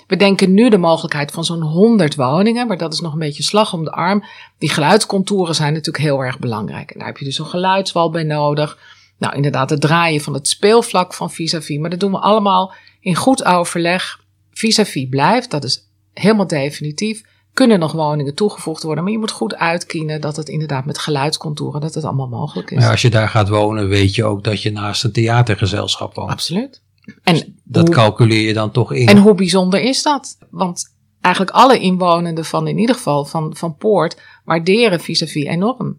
We 0.06 0.16
denken 0.16 0.54
nu 0.54 0.68
de 0.68 0.78
mogelijkheid 0.78 1.30
van 1.30 1.44
zo'n 1.44 1.62
100 1.62 2.14
woningen, 2.14 2.66
maar 2.66 2.78
dat 2.78 2.92
is 2.92 3.00
nog 3.00 3.12
een 3.12 3.18
beetje 3.18 3.42
slag 3.42 3.72
om 3.72 3.84
de 3.84 3.92
arm. 3.92 4.24
Die 4.58 4.70
geluidscontouren 4.70 5.54
zijn 5.54 5.72
natuurlijk 5.72 6.04
heel 6.04 6.20
erg 6.24 6.38
belangrijk. 6.38 6.90
En 6.90 6.98
daar 6.98 7.08
heb 7.08 7.18
je 7.18 7.24
dus 7.24 7.38
een 7.38 7.46
geluidswal 7.46 8.10
bij 8.10 8.24
nodig. 8.24 8.78
Nou, 9.18 9.34
inderdaad, 9.34 9.70
het 9.70 9.80
draaien 9.80 10.20
van 10.20 10.34
het 10.34 10.48
speelvlak 10.48 11.14
van 11.14 11.30
vis-à-vis. 11.30 11.66
-vis, 11.66 11.78
maar 11.78 11.90
dat 11.90 12.00
doen 12.00 12.12
we 12.12 12.18
allemaal 12.18 12.72
in 13.00 13.14
goed 13.14 13.44
overleg. 13.44 14.20
Vis-à-vis 14.52 15.02
-vis 15.02 15.08
blijft, 15.08 15.50
dat 15.50 15.64
is 15.64 15.87
helemaal 16.20 16.46
definitief. 16.46 17.22
Kunnen 17.52 17.78
nog 17.78 17.92
woningen 17.92 18.34
toegevoegd 18.34 18.82
worden, 18.82 19.04
maar 19.04 19.12
je 19.12 19.18
moet 19.18 19.30
goed 19.30 19.54
uitkiezen 19.54 20.20
dat 20.20 20.36
het 20.36 20.48
inderdaad 20.48 20.84
met 20.84 20.98
geluidscontouren, 20.98 21.80
dat 21.80 21.94
het 21.94 22.04
allemaal 22.04 22.28
mogelijk 22.28 22.70
is. 22.70 22.78
Maar 22.78 22.90
als 22.90 23.02
je 23.02 23.10
daar 23.10 23.28
gaat 23.28 23.48
wonen, 23.48 23.88
weet 23.88 24.14
je 24.14 24.24
ook 24.24 24.44
dat 24.44 24.62
je 24.62 24.72
naast 24.72 25.04
een 25.04 25.12
theatergezelschap 25.12 26.14
woont. 26.14 26.30
Absoluut. 26.30 26.82
En 27.22 27.34
dus 27.34 27.44
dat 27.64 27.88
calculeer 27.88 28.46
je 28.46 28.52
dan 28.52 28.70
toch 28.70 28.92
in. 28.92 29.08
En 29.08 29.18
hoe 29.18 29.34
bijzonder 29.34 29.80
is 29.80 30.02
dat? 30.02 30.38
Want 30.50 30.96
eigenlijk 31.20 31.56
alle 31.56 31.78
inwonenden 31.78 32.44
van 32.44 32.68
in 32.68 32.78
ieder 32.78 32.94
geval 32.94 33.24
van, 33.24 33.56
van 33.56 33.76
Poort 33.76 34.20
waarderen 34.44 35.00
vis-à-vis 35.00 35.44
enorm. 35.44 35.98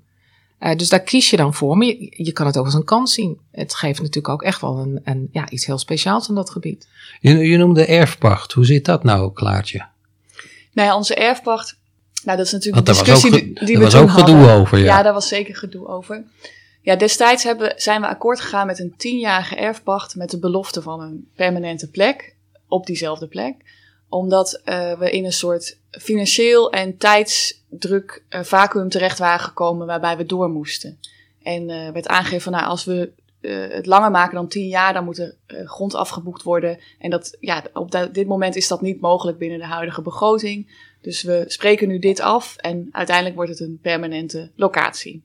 Uh, 0.59 0.75
dus 0.75 0.89
daar 0.89 0.99
kies 0.99 1.29
je 1.29 1.37
dan 1.37 1.53
voor. 1.53 1.77
Maar 1.77 1.87
je, 1.87 2.13
je, 2.23 2.31
kan 2.31 2.45
het 2.45 2.57
ook 2.57 2.65
als 2.65 2.73
een 2.73 2.83
kans 2.83 3.13
zien. 3.13 3.39
Het 3.51 3.75
geeft 3.75 3.99
natuurlijk 3.99 4.33
ook 4.33 4.43
echt 4.43 4.61
wel 4.61 4.77
een, 4.77 5.01
een 5.03 5.29
ja, 5.31 5.49
iets 5.49 5.65
heel 5.65 5.77
speciaals 5.77 6.29
in 6.29 6.35
dat 6.35 6.49
gebied. 6.49 6.87
Je, 7.19 7.37
je 7.37 7.57
noemde 7.57 7.85
erfpacht. 7.85 8.51
Hoe 8.51 8.65
zit 8.65 8.85
dat 8.85 9.03
nou, 9.03 9.33
Klaartje? 9.33 9.87
Nou 10.73 10.87
ja, 10.87 10.95
onze 10.95 11.15
erfpacht. 11.15 11.77
Nou, 12.23 12.37
dat 12.37 12.45
is 12.45 12.51
natuurlijk 12.51 12.87
een 12.87 12.93
discussie 12.93 13.31
die, 13.31 13.65
die 13.65 13.77
we 13.77 13.83
was 13.83 13.95
ook 13.95 14.09
gedoe 14.09 14.49
over. 14.49 14.77
Ja. 14.77 14.83
ja, 14.83 15.01
daar 15.01 15.13
was 15.13 15.27
zeker 15.27 15.55
gedoe 15.55 15.87
over. 15.87 16.23
Ja, 16.81 16.95
destijds 16.95 17.43
hebben, 17.43 17.73
zijn 17.75 18.01
we 18.01 18.07
akkoord 18.07 18.39
gegaan 18.39 18.67
met 18.67 18.79
een 18.79 18.93
tienjarige 18.97 19.55
erfpacht 19.55 20.15
met 20.15 20.29
de 20.29 20.39
belofte 20.39 20.81
van 20.81 21.01
een 21.01 21.27
permanente 21.35 21.89
plek 21.89 22.35
op 22.67 22.85
diezelfde 22.85 23.27
plek. 23.27 23.55
Omdat 24.09 24.61
uh, 24.65 24.93
we 24.99 25.11
in 25.11 25.25
een 25.25 25.33
soort 25.33 25.77
financieel 25.91 26.71
en 26.71 26.97
tijdsdruk 26.97 28.23
uh, 28.29 28.43
vacuüm 28.43 28.89
terecht 28.89 29.19
waren 29.19 29.39
gekomen 29.39 29.87
waarbij 29.87 30.17
we 30.17 30.25
door 30.25 30.49
moesten. 30.49 30.99
En 31.43 31.69
uh, 31.69 31.89
werd 31.89 32.07
aangegeven 32.07 32.41
van 32.41 32.51
nou, 32.51 32.65
als 32.65 32.83
we 32.83 33.11
uh, 33.41 33.67
het 33.69 33.85
langer 33.85 34.11
maken 34.11 34.35
dan 34.35 34.47
tien 34.47 34.67
jaar, 34.67 34.93
dan 34.93 35.05
moet 35.05 35.17
er 35.17 35.35
uh, 35.47 35.67
grond 35.67 35.95
afgeboekt 35.95 36.43
worden. 36.43 36.79
En 36.99 37.09
dat, 37.09 37.37
ja, 37.39 37.63
op 37.73 37.91
dit 38.11 38.27
moment 38.27 38.55
is 38.55 38.67
dat 38.67 38.81
niet 38.81 39.01
mogelijk 39.01 39.37
binnen 39.37 39.59
de 39.59 39.65
huidige 39.65 40.01
begroting. 40.01 40.87
Dus 41.01 41.23
we 41.23 41.43
spreken 41.47 41.87
nu 41.87 41.99
dit 41.99 42.19
af 42.19 42.55
en 42.55 42.87
uiteindelijk 42.91 43.35
wordt 43.35 43.51
het 43.51 43.59
een 43.59 43.79
permanente 43.81 44.51
locatie. 44.55 45.23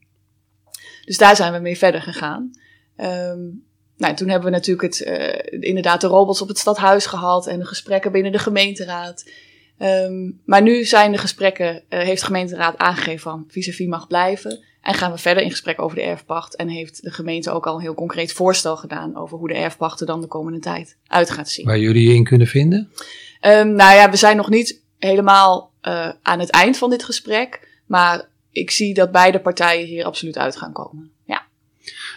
Dus 1.05 1.17
daar 1.17 1.35
zijn 1.35 1.53
we 1.53 1.59
mee 1.59 1.77
verder 1.77 2.01
gegaan. 2.01 2.51
Um, 2.97 3.63
nou, 3.97 4.15
toen 4.15 4.29
hebben 4.29 4.49
we 4.49 4.55
natuurlijk 4.55 4.95
het, 4.95 5.07
uh, 5.07 5.61
inderdaad 5.69 6.01
de 6.01 6.07
robots 6.07 6.41
op 6.41 6.47
het 6.47 6.57
stadhuis 6.57 7.05
gehad 7.05 7.47
en 7.47 7.59
de 7.59 7.65
gesprekken 7.65 8.11
binnen 8.11 8.31
de 8.31 8.39
gemeenteraad. 8.39 9.31
Um, 9.79 10.41
maar 10.45 10.61
nu 10.61 10.83
zijn 10.83 11.11
de 11.11 11.17
gesprekken, 11.17 11.83
heeft 11.89 12.19
de 12.19 12.25
gemeenteraad 12.25 12.77
aangegeven 12.77 13.19
van 13.19 13.45
vis-à-vis 13.47 13.87
mag 13.87 14.07
blijven. 14.07 14.63
En 14.85 14.93
gaan 14.93 15.11
we 15.11 15.17
verder 15.17 15.43
in 15.43 15.49
gesprek 15.49 15.81
over 15.81 15.97
de 15.97 16.03
erfpacht. 16.03 16.55
En 16.55 16.67
heeft 16.67 17.03
de 17.03 17.11
gemeente 17.11 17.51
ook 17.51 17.67
al 17.67 17.75
een 17.75 17.81
heel 17.81 17.93
concreet 17.93 18.33
voorstel 18.33 18.77
gedaan 18.77 19.15
over 19.15 19.37
hoe 19.37 19.47
de 19.47 19.53
erfpacht 19.53 19.99
er 19.99 20.05
dan 20.05 20.21
de 20.21 20.27
komende 20.27 20.59
tijd 20.59 20.97
uit 21.07 21.29
gaat 21.29 21.49
zien. 21.49 21.65
Waar 21.65 21.79
jullie 21.79 22.13
in 22.13 22.23
kunnen 22.23 22.47
vinden? 22.47 22.89
Um, 23.41 23.71
nou 23.71 23.95
ja, 23.95 24.09
we 24.09 24.15
zijn 24.15 24.37
nog 24.37 24.49
niet 24.49 24.81
helemaal 24.99 25.71
uh, 25.81 26.09
aan 26.21 26.39
het 26.39 26.49
eind 26.49 26.77
van 26.77 26.89
dit 26.89 27.03
gesprek. 27.03 27.67
Maar 27.85 28.27
ik 28.51 28.71
zie 28.71 28.93
dat 28.93 29.11
beide 29.11 29.39
partijen 29.39 29.87
hier 29.87 30.05
absoluut 30.05 30.37
uit 30.37 30.57
gaan 30.57 30.71
komen. 30.71 31.11
Ja. 31.25 31.45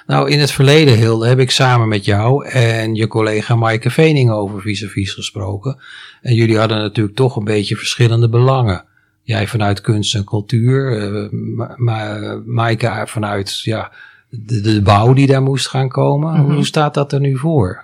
Nou, 0.06 0.30
in 0.30 0.38
het 0.38 0.50
verleden, 0.50 1.20
heb 1.20 1.38
ik 1.38 1.50
samen 1.50 1.88
met 1.88 2.04
jou 2.04 2.48
en 2.48 2.94
je 2.94 3.06
collega 3.06 3.54
Maaike 3.54 3.90
Vening 3.90 4.30
over 4.30 4.60
vis-à-vis 4.60 5.12
gesproken. 5.12 5.78
En 6.22 6.34
jullie 6.34 6.58
hadden 6.58 6.78
natuurlijk 6.78 7.16
toch 7.16 7.37
een 7.37 7.44
beetje 7.44 7.76
verschillende 7.76 8.28
belangen. 8.28 8.88
Jij 9.28 9.47
vanuit 9.47 9.80
kunst 9.80 10.14
en 10.14 10.25
cultuur, 10.25 11.11
uh, 11.12 11.28
maar 11.76 12.42
Maaike 12.47 13.02
vanuit 13.06 13.61
ja, 13.61 13.92
de, 14.28 14.61
de, 14.61 14.82
bouw 14.82 15.12
die 15.12 15.26
daar 15.26 15.42
moest 15.42 15.68
gaan 15.68 15.88
komen. 15.88 16.35
Mm 16.35 16.44
-hmm. 16.44 16.54
Hoe 16.54 16.64
staat 16.64 16.94
dat 16.94 17.12
er 17.12 17.20
nu 17.20 17.37
voor? 17.37 17.82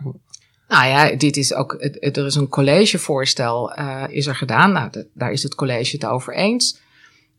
Nou 0.68 0.86
ja, 0.86 1.16
dit 1.16 1.36
is 1.36 1.54
ook, 1.54 1.76
er 2.00 2.26
is 2.26 2.34
een 2.34 2.48
collegevoorstel 2.48 3.78
uh, 3.78 4.02
is 4.08 4.26
er 4.26 4.34
gedaan. 4.34 4.72
Nou, 4.72 4.90
de, 4.90 5.06
daar 5.14 5.32
is 5.32 5.42
het 5.42 5.54
college 5.54 5.96
het 5.96 6.06
over 6.06 6.34
eens. 6.34 6.80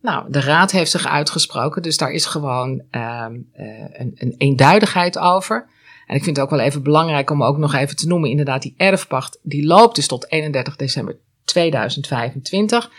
Nou, 0.02 0.32
de 0.32 0.42
raad 0.42 0.72
heeft 0.72 0.92
zich 0.92 1.08
uitgesproken, 1.08 1.82
dus 1.82 1.98
daar 1.98 2.12
is 2.12 2.26
gewoon 2.26 2.82
uh, 2.92 3.26
een, 3.94 4.12
een 4.16 4.36
eenduidigheid 4.38 5.20
over. 5.20 5.68
En 6.08 6.16
ik 6.16 6.24
vind 6.24 6.36
het 6.36 6.46
ook 6.46 6.52
wel 6.52 6.66
even 6.66 6.84
belangrijk 6.84 7.30
om 7.30 7.44
ook 7.44 7.58
nog 7.58 7.74
even 7.74 7.96
te 7.96 8.08
noemen, 8.08 8.30
inderdaad, 8.30 8.62
die 8.62 8.74
erfpacht, 8.78 9.40
die 9.44 9.66
loopt 9.66 9.96
dus 9.96 10.08
tot 10.08 10.32
31 10.32 10.76
december 10.76 11.18
2025. 11.44 12.90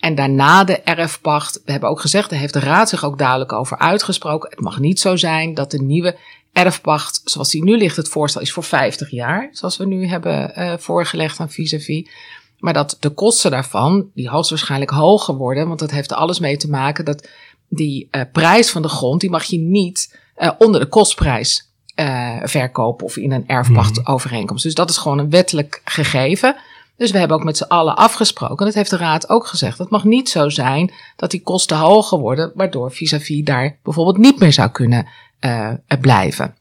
En 0.00 0.14
daarna 0.14 0.64
de 0.64 0.80
erfpacht, 0.80 1.62
we 1.64 1.70
hebben 1.72 1.88
ook 1.90 2.00
gezegd, 2.00 2.30
daar 2.30 2.38
heeft 2.38 2.52
de 2.52 2.60
raad 2.60 2.88
zich 2.88 3.04
ook 3.04 3.18
duidelijk 3.18 3.52
over 3.52 3.78
uitgesproken. 3.78 4.50
Het 4.50 4.60
mag 4.60 4.78
niet 4.78 5.00
zo 5.00 5.16
zijn 5.16 5.54
dat 5.54 5.70
de 5.70 5.82
nieuwe 5.82 6.16
erfpacht, 6.52 7.20
zoals 7.24 7.50
die 7.50 7.64
nu 7.64 7.76
ligt, 7.76 7.96
het 7.96 8.08
voorstel 8.08 8.40
is 8.40 8.52
voor 8.52 8.64
50 8.64 9.10
jaar, 9.10 9.48
zoals 9.52 9.76
we 9.76 9.86
nu 9.86 10.06
hebben 10.06 10.52
uh, 10.58 10.72
voorgelegd 10.78 11.40
aan 11.40 11.50
vis-à-vis. 11.50 12.08
Maar 12.58 12.72
dat 12.72 12.96
de 13.00 13.10
kosten 13.10 13.50
daarvan, 13.50 14.10
die 14.14 14.28
hoogstwaarschijnlijk 14.28 14.90
hoger 14.90 15.34
worden, 15.34 15.66
want 15.66 15.78
dat 15.78 15.90
heeft 15.90 16.10
er 16.10 16.16
alles 16.16 16.38
mee 16.38 16.56
te 16.56 16.70
maken 16.70 17.04
dat 17.04 17.28
die 17.68 18.08
uh, 18.10 18.22
prijs 18.32 18.70
van 18.70 18.82
de 18.82 18.88
grond, 18.88 19.20
die 19.20 19.30
mag 19.30 19.44
je 19.44 19.58
niet 19.58 20.18
uh, 20.38 20.50
onder 20.58 20.80
de 20.80 20.86
kostprijs 20.86 21.68
verkopen 22.42 23.06
of 23.06 23.16
in 23.16 23.32
een 23.32 23.48
erfpachtovereenkomst. 23.48 24.64
Dus 24.64 24.74
dat 24.74 24.90
is 24.90 24.96
gewoon 24.96 25.18
een 25.18 25.30
wettelijk 25.30 25.80
gegeven. 25.84 26.56
Dus 27.00 27.10
we 27.10 27.18
hebben 27.18 27.36
ook 27.36 27.44
met 27.44 27.56
z'n 27.56 27.62
allen 27.62 27.96
afgesproken, 27.96 28.58
en 28.58 28.64
dat 28.64 28.74
heeft 28.74 28.90
de 28.90 28.96
Raad 28.96 29.28
ook 29.28 29.46
gezegd. 29.46 29.78
Het 29.78 29.90
mag 29.90 30.04
niet 30.04 30.28
zo 30.28 30.48
zijn 30.48 30.92
dat 31.16 31.30
die 31.30 31.42
kosten 31.42 31.76
hoger 31.76 32.18
worden, 32.18 32.52
waardoor 32.54 32.92
vis-à-vis 32.92 33.44
daar 33.44 33.78
bijvoorbeeld 33.82 34.16
niet 34.16 34.38
meer 34.38 34.52
zou 34.52 34.70
kunnen 34.70 35.08
uh, 35.40 35.72
blijven. 36.00 36.54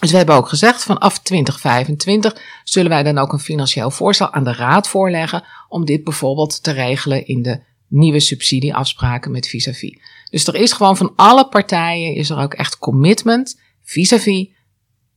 Dus 0.00 0.10
we 0.10 0.16
hebben 0.16 0.34
ook 0.34 0.48
gezegd, 0.48 0.82
vanaf 0.82 1.18
2025 1.18 2.36
zullen 2.64 2.90
wij 2.90 3.02
dan 3.02 3.18
ook 3.18 3.32
een 3.32 3.38
financieel 3.38 3.90
voorstel 3.90 4.32
aan 4.32 4.44
de 4.44 4.52
Raad 4.52 4.88
voorleggen 4.88 5.44
om 5.68 5.84
dit 5.84 6.04
bijvoorbeeld 6.04 6.62
te 6.62 6.70
regelen 6.70 7.26
in 7.26 7.42
de 7.42 7.60
nieuwe 7.88 8.20
subsidieafspraken 8.20 9.30
met 9.30 9.48
vis-à-vis. 9.48 9.98
Dus 10.30 10.46
er 10.46 10.54
is 10.54 10.72
gewoon 10.72 10.96
van 10.96 11.12
alle 11.16 11.48
partijen 11.48 12.14
is 12.14 12.30
er 12.30 12.38
ook 12.38 12.54
echt 12.54 12.78
commitment. 12.78 13.60
Vis-à-vis 13.82 14.48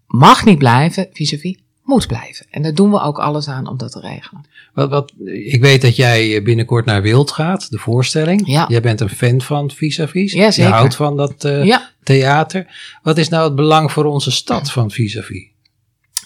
mag 0.05 0.45
niet 0.45 0.57
blijven, 0.57 1.07
vis-à-vis 1.11 1.63
moet 1.85 2.07
blijven. 2.07 2.45
En 2.49 2.61
daar 2.61 2.73
doen 2.73 2.91
we 2.91 3.01
ook 3.01 3.19
alles 3.19 3.47
aan 3.47 3.67
om 3.67 3.77
dat 3.77 3.91
te 3.91 3.99
regelen. 3.99 4.45
Wat, 4.73 4.89
wat, 4.89 5.11
ik 5.25 5.61
weet 5.61 5.81
dat 5.81 5.95
jij 5.95 6.43
binnenkort 6.43 6.85
naar 6.85 7.01
Wild 7.01 7.31
gaat, 7.31 7.69
de 7.69 7.77
voorstelling. 7.77 8.41
Ja. 8.45 8.65
Jij 8.67 8.81
bent 8.81 9.01
een 9.01 9.09
fan 9.09 9.41
van 9.41 9.71
vis-à-vis. 9.71 10.33
Ja. 10.33 10.51
Je 10.53 10.63
houdt 10.63 10.95
van 10.95 11.17
dat 11.17 11.45
uh, 11.45 11.65
ja. 11.65 11.89
theater. 12.03 12.67
Wat 13.03 13.17
is 13.17 13.29
nou 13.29 13.43
het 13.43 13.55
belang 13.55 13.91
voor 13.91 14.05
onze 14.05 14.31
stad 14.31 14.71
van 14.71 14.91
vis-à-vis? 14.91 15.47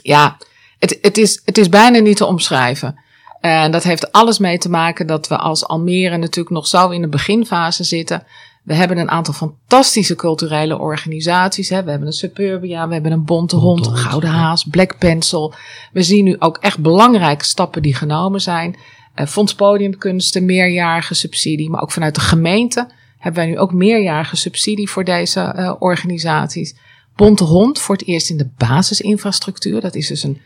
Ja, 0.01 0.37
het, 0.79 0.97
het, 1.01 1.17
is, 1.17 1.41
het 1.45 1.57
is 1.57 1.69
bijna 1.69 1.99
niet 1.99 2.17
te 2.17 2.25
omschrijven. 2.25 2.99
En 3.39 3.71
dat 3.71 3.83
heeft 3.83 4.11
alles 4.11 4.39
mee 4.39 4.57
te 4.57 4.69
maken 4.69 5.07
dat 5.07 5.27
we 5.27 5.37
als 5.37 5.65
Almere 5.65 6.17
natuurlijk 6.17 6.55
nog 6.55 6.67
zo 6.67 6.89
in 6.89 7.01
de 7.01 7.07
beginfase 7.07 7.83
zitten. 7.83 8.23
We 8.69 8.75
hebben 8.75 8.97
een 8.97 9.09
aantal 9.09 9.33
fantastische 9.33 10.15
culturele 10.15 10.77
organisaties. 10.77 11.69
Hè. 11.69 11.83
We 11.83 11.89
hebben 11.89 12.07
een 12.07 12.13
Suburbia, 12.13 12.88
we 12.88 12.93
hebben 12.93 13.11
een 13.11 13.23
Bonte 13.23 13.55
Hond, 13.55 13.85
een 13.85 13.95
Gouden 13.95 14.29
Haas, 14.29 14.63
Black 14.63 14.97
Pencil. 14.97 15.53
We 15.91 16.03
zien 16.03 16.23
nu 16.23 16.35
ook 16.39 16.57
echt 16.57 16.79
belangrijke 16.79 17.45
stappen 17.45 17.81
die 17.81 17.95
genomen 17.95 18.41
zijn. 18.41 18.77
Uh, 19.15 19.25
Fonds 19.25 19.55
Podiumkunsten, 19.55 20.45
meerjarige 20.45 21.13
subsidie. 21.13 21.69
Maar 21.69 21.81
ook 21.81 21.91
vanuit 21.91 22.15
de 22.15 22.21
gemeente 22.21 22.88
hebben 23.17 23.43
wij 23.43 23.51
nu 23.51 23.59
ook 23.59 23.73
meerjarige 23.73 24.35
subsidie 24.35 24.89
voor 24.89 25.03
deze 25.03 25.53
uh, 25.57 25.73
organisaties. 25.79 26.75
Bonte 27.15 27.43
Hond 27.43 27.79
voor 27.79 27.95
het 27.95 28.07
eerst 28.07 28.29
in 28.29 28.38
de 28.38 28.49
basisinfrastructuur. 28.57 29.81
Dat 29.81 29.95
is 29.95 30.07
dus 30.07 30.23
een, 30.23 30.41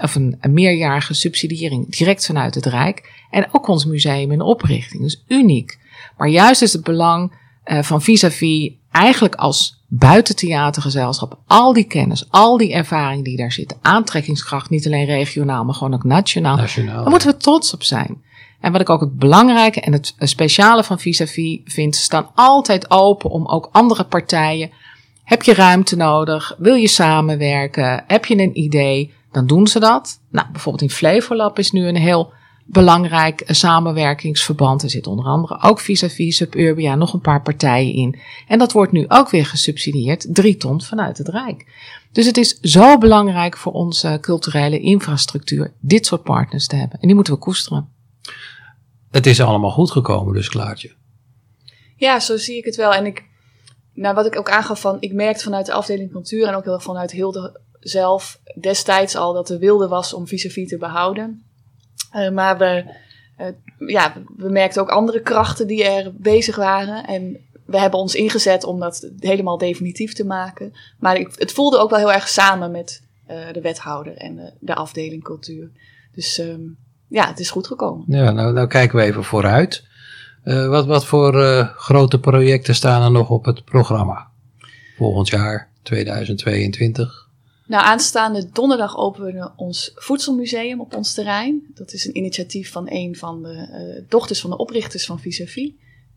of 0.00 0.14
een, 0.14 0.36
een 0.40 0.52
meerjarige 0.52 1.14
subsidiëring 1.14 1.96
direct 1.96 2.26
vanuit 2.26 2.54
het 2.54 2.66
Rijk. 2.66 3.24
En 3.30 3.48
ook 3.52 3.68
ons 3.68 3.84
museum 3.84 4.32
in 4.32 4.40
oprichting. 4.40 5.02
Dus 5.02 5.24
uniek. 5.28 5.78
Maar 6.16 6.28
juist 6.28 6.62
is 6.62 6.72
het 6.72 6.84
belang 6.84 7.40
uh, 7.64 7.82
van 7.82 8.02
vis-à-vis 8.02 8.72
eigenlijk 8.90 9.34
als 9.34 9.80
buitentheatergezelschap 9.88 11.38
al 11.46 11.72
die 11.72 11.84
kennis, 11.84 12.30
al 12.30 12.56
die 12.56 12.72
ervaring 12.72 13.24
die 13.24 13.36
daar 13.36 13.52
zit, 13.52 13.76
aantrekkingskracht, 13.82 14.70
niet 14.70 14.86
alleen 14.86 15.04
regionaal, 15.04 15.64
maar 15.64 15.74
gewoon 15.74 15.94
ook 15.94 16.04
nationaal, 16.04 16.56
nationaal 16.56 17.02
daar 17.02 17.10
moeten 17.10 17.28
we 17.28 17.36
trots 17.36 17.74
op 17.74 17.82
zijn. 17.82 18.22
En 18.60 18.72
wat 18.72 18.80
ik 18.80 18.90
ook 18.90 19.00
het 19.00 19.18
belangrijke 19.18 19.80
en 19.80 19.92
het 19.92 20.14
speciale 20.18 20.84
van 20.84 20.98
vis-à-vis 20.98 21.60
vind, 21.64 21.96
ze 21.96 22.02
staan 22.02 22.30
altijd 22.34 22.90
open 22.90 23.30
om 23.30 23.46
ook 23.46 23.68
andere 23.72 24.04
partijen. 24.04 24.70
Heb 25.24 25.42
je 25.42 25.54
ruimte 25.54 25.96
nodig? 25.96 26.54
Wil 26.58 26.74
je 26.74 26.88
samenwerken? 26.88 28.04
Heb 28.06 28.24
je 28.24 28.38
een 28.38 28.58
idee? 28.58 29.12
Dan 29.32 29.46
doen 29.46 29.66
ze 29.66 29.80
dat. 29.80 30.20
Nou, 30.30 30.46
bijvoorbeeld 30.52 30.90
in 30.90 30.96
Flevolab 30.96 31.58
is 31.58 31.72
nu 31.72 31.86
een 31.86 31.96
heel 31.96 32.32
belangrijk 32.72 33.42
samenwerkingsverband. 33.46 34.82
Er 34.82 34.90
zit 34.90 35.06
onder 35.06 35.24
andere 35.24 35.62
ook 35.62 35.80
vis-à-vis 35.80 36.36
Suburbia 36.36 36.94
nog 36.94 37.12
een 37.12 37.20
paar 37.20 37.42
partijen 37.42 37.94
in. 37.94 38.18
En 38.48 38.58
dat 38.58 38.72
wordt 38.72 38.92
nu 38.92 39.04
ook 39.08 39.30
weer 39.30 39.46
gesubsidieerd, 39.46 40.34
drie 40.34 40.56
ton 40.56 40.82
vanuit 40.82 41.18
het 41.18 41.28
Rijk. 41.28 41.66
Dus 42.12 42.26
het 42.26 42.36
is 42.36 42.58
zo 42.60 42.98
belangrijk 42.98 43.56
voor 43.56 43.72
onze 43.72 44.18
culturele 44.20 44.80
infrastructuur 44.80 45.72
dit 45.80 46.06
soort 46.06 46.22
partners 46.22 46.66
te 46.66 46.76
hebben. 46.76 47.00
En 47.00 47.06
die 47.06 47.16
moeten 47.16 47.32
we 47.32 47.38
koesteren. 47.38 47.88
Het 49.10 49.26
is 49.26 49.40
allemaal 49.40 49.70
goed 49.70 49.90
gekomen 49.90 50.34
dus, 50.34 50.48
Klaartje. 50.48 50.94
Ja, 51.96 52.20
zo 52.20 52.36
zie 52.36 52.56
ik 52.56 52.64
het 52.64 52.76
wel. 52.76 52.94
En 52.94 53.06
ik, 53.06 53.24
nou, 53.94 54.14
wat 54.14 54.26
ik 54.26 54.38
ook 54.38 54.50
aangaf 54.50 54.80
van, 54.80 54.96
ik 55.00 55.12
merkte 55.12 55.44
vanuit 55.44 55.66
de 55.66 55.72
afdeling 55.72 56.10
cultuur 56.10 56.46
en 56.46 56.54
ook 56.54 56.64
heel 56.64 56.74
erg 56.74 56.82
vanuit 56.82 57.10
Hilde 57.10 57.60
zelf 57.80 58.40
destijds 58.60 59.16
al 59.16 59.32
dat 59.32 59.50
er 59.50 59.58
wilde 59.58 59.88
was 59.88 60.14
om 60.14 60.26
vis-à-vis 60.26 60.68
te 60.68 60.78
behouden. 60.78 61.51
Uh, 62.14 62.30
maar 62.30 62.58
we, 62.58 62.84
uh, 63.40 63.46
ja, 63.88 64.12
we 64.36 64.48
merkten 64.48 64.82
ook 64.82 64.90
andere 64.90 65.20
krachten 65.20 65.66
die 65.66 65.84
er 65.84 66.12
bezig 66.14 66.56
waren. 66.56 67.06
En 67.06 67.36
we 67.66 67.78
hebben 67.80 68.00
ons 68.00 68.14
ingezet 68.14 68.64
om 68.64 68.80
dat 68.80 69.10
helemaal 69.18 69.58
definitief 69.58 70.12
te 70.12 70.24
maken. 70.24 70.72
Maar 70.98 71.16
het 71.16 71.52
voelde 71.52 71.78
ook 71.78 71.90
wel 71.90 71.98
heel 71.98 72.12
erg 72.12 72.28
samen 72.28 72.70
met 72.70 73.02
uh, 73.30 73.36
de 73.52 73.60
wethouder 73.60 74.16
en 74.16 74.36
de, 74.36 74.52
de 74.60 74.74
afdeling 74.74 75.22
cultuur. 75.22 75.70
Dus 76.14 76.38
um, 76.38 76.76
ja, 77.08 77.28
het 77.28 77.40
is 77.40 77.50
goed 77.50 77.66
gekomen. 77.66 78.04
Ja, 78.06 78.30
nou, 78.30 78.52
nou 78.52 78.66
kijken 78.66 78.96
we 78.98 79.04
even 79.04 79.24
vooruit. 79.24 79.84
wat, 80.44 80.86
wat 80.86 81.06
voor 81.06 81.34
grote 81.76 82.20
projecten 82.20 82.74
staan 82.74 83.02
er 83.02 83.10
nog 83.10 83.30
op 83.30 83.44
het 83.44 83.64
programma? 83.64 84.28
Volgend 84.96 85.28
jaar, 85.28 85.68
2022. 85.82 87.21
Nou, 87.72 87.84
aanstaande 87.84 88.48
donderdag 88.52 88.96
openen 88.96 89.34
we 89.34 89.50
ons 89.56 89.92
voedselmuseum 89.94 90.80
op 90.80 90.94
ons 90.94 91.14
terrein. 91.14 91.62
Dat 91.74 91.92
is 91.92 92.06
een 92.06 92.16
initiatief 92.16 92.72
van 92.72 92.86
een 92.90 93.16
van 93.16 93.42
de 93.42 93.68
uh, 93.98 94.08
dochters 94.08 94.40
van 94.40 94.50
de 94.50 94.56
oprichters 94.56 95.06
van 95.06 95.20
Vis-a-Vis. 95.20 95.70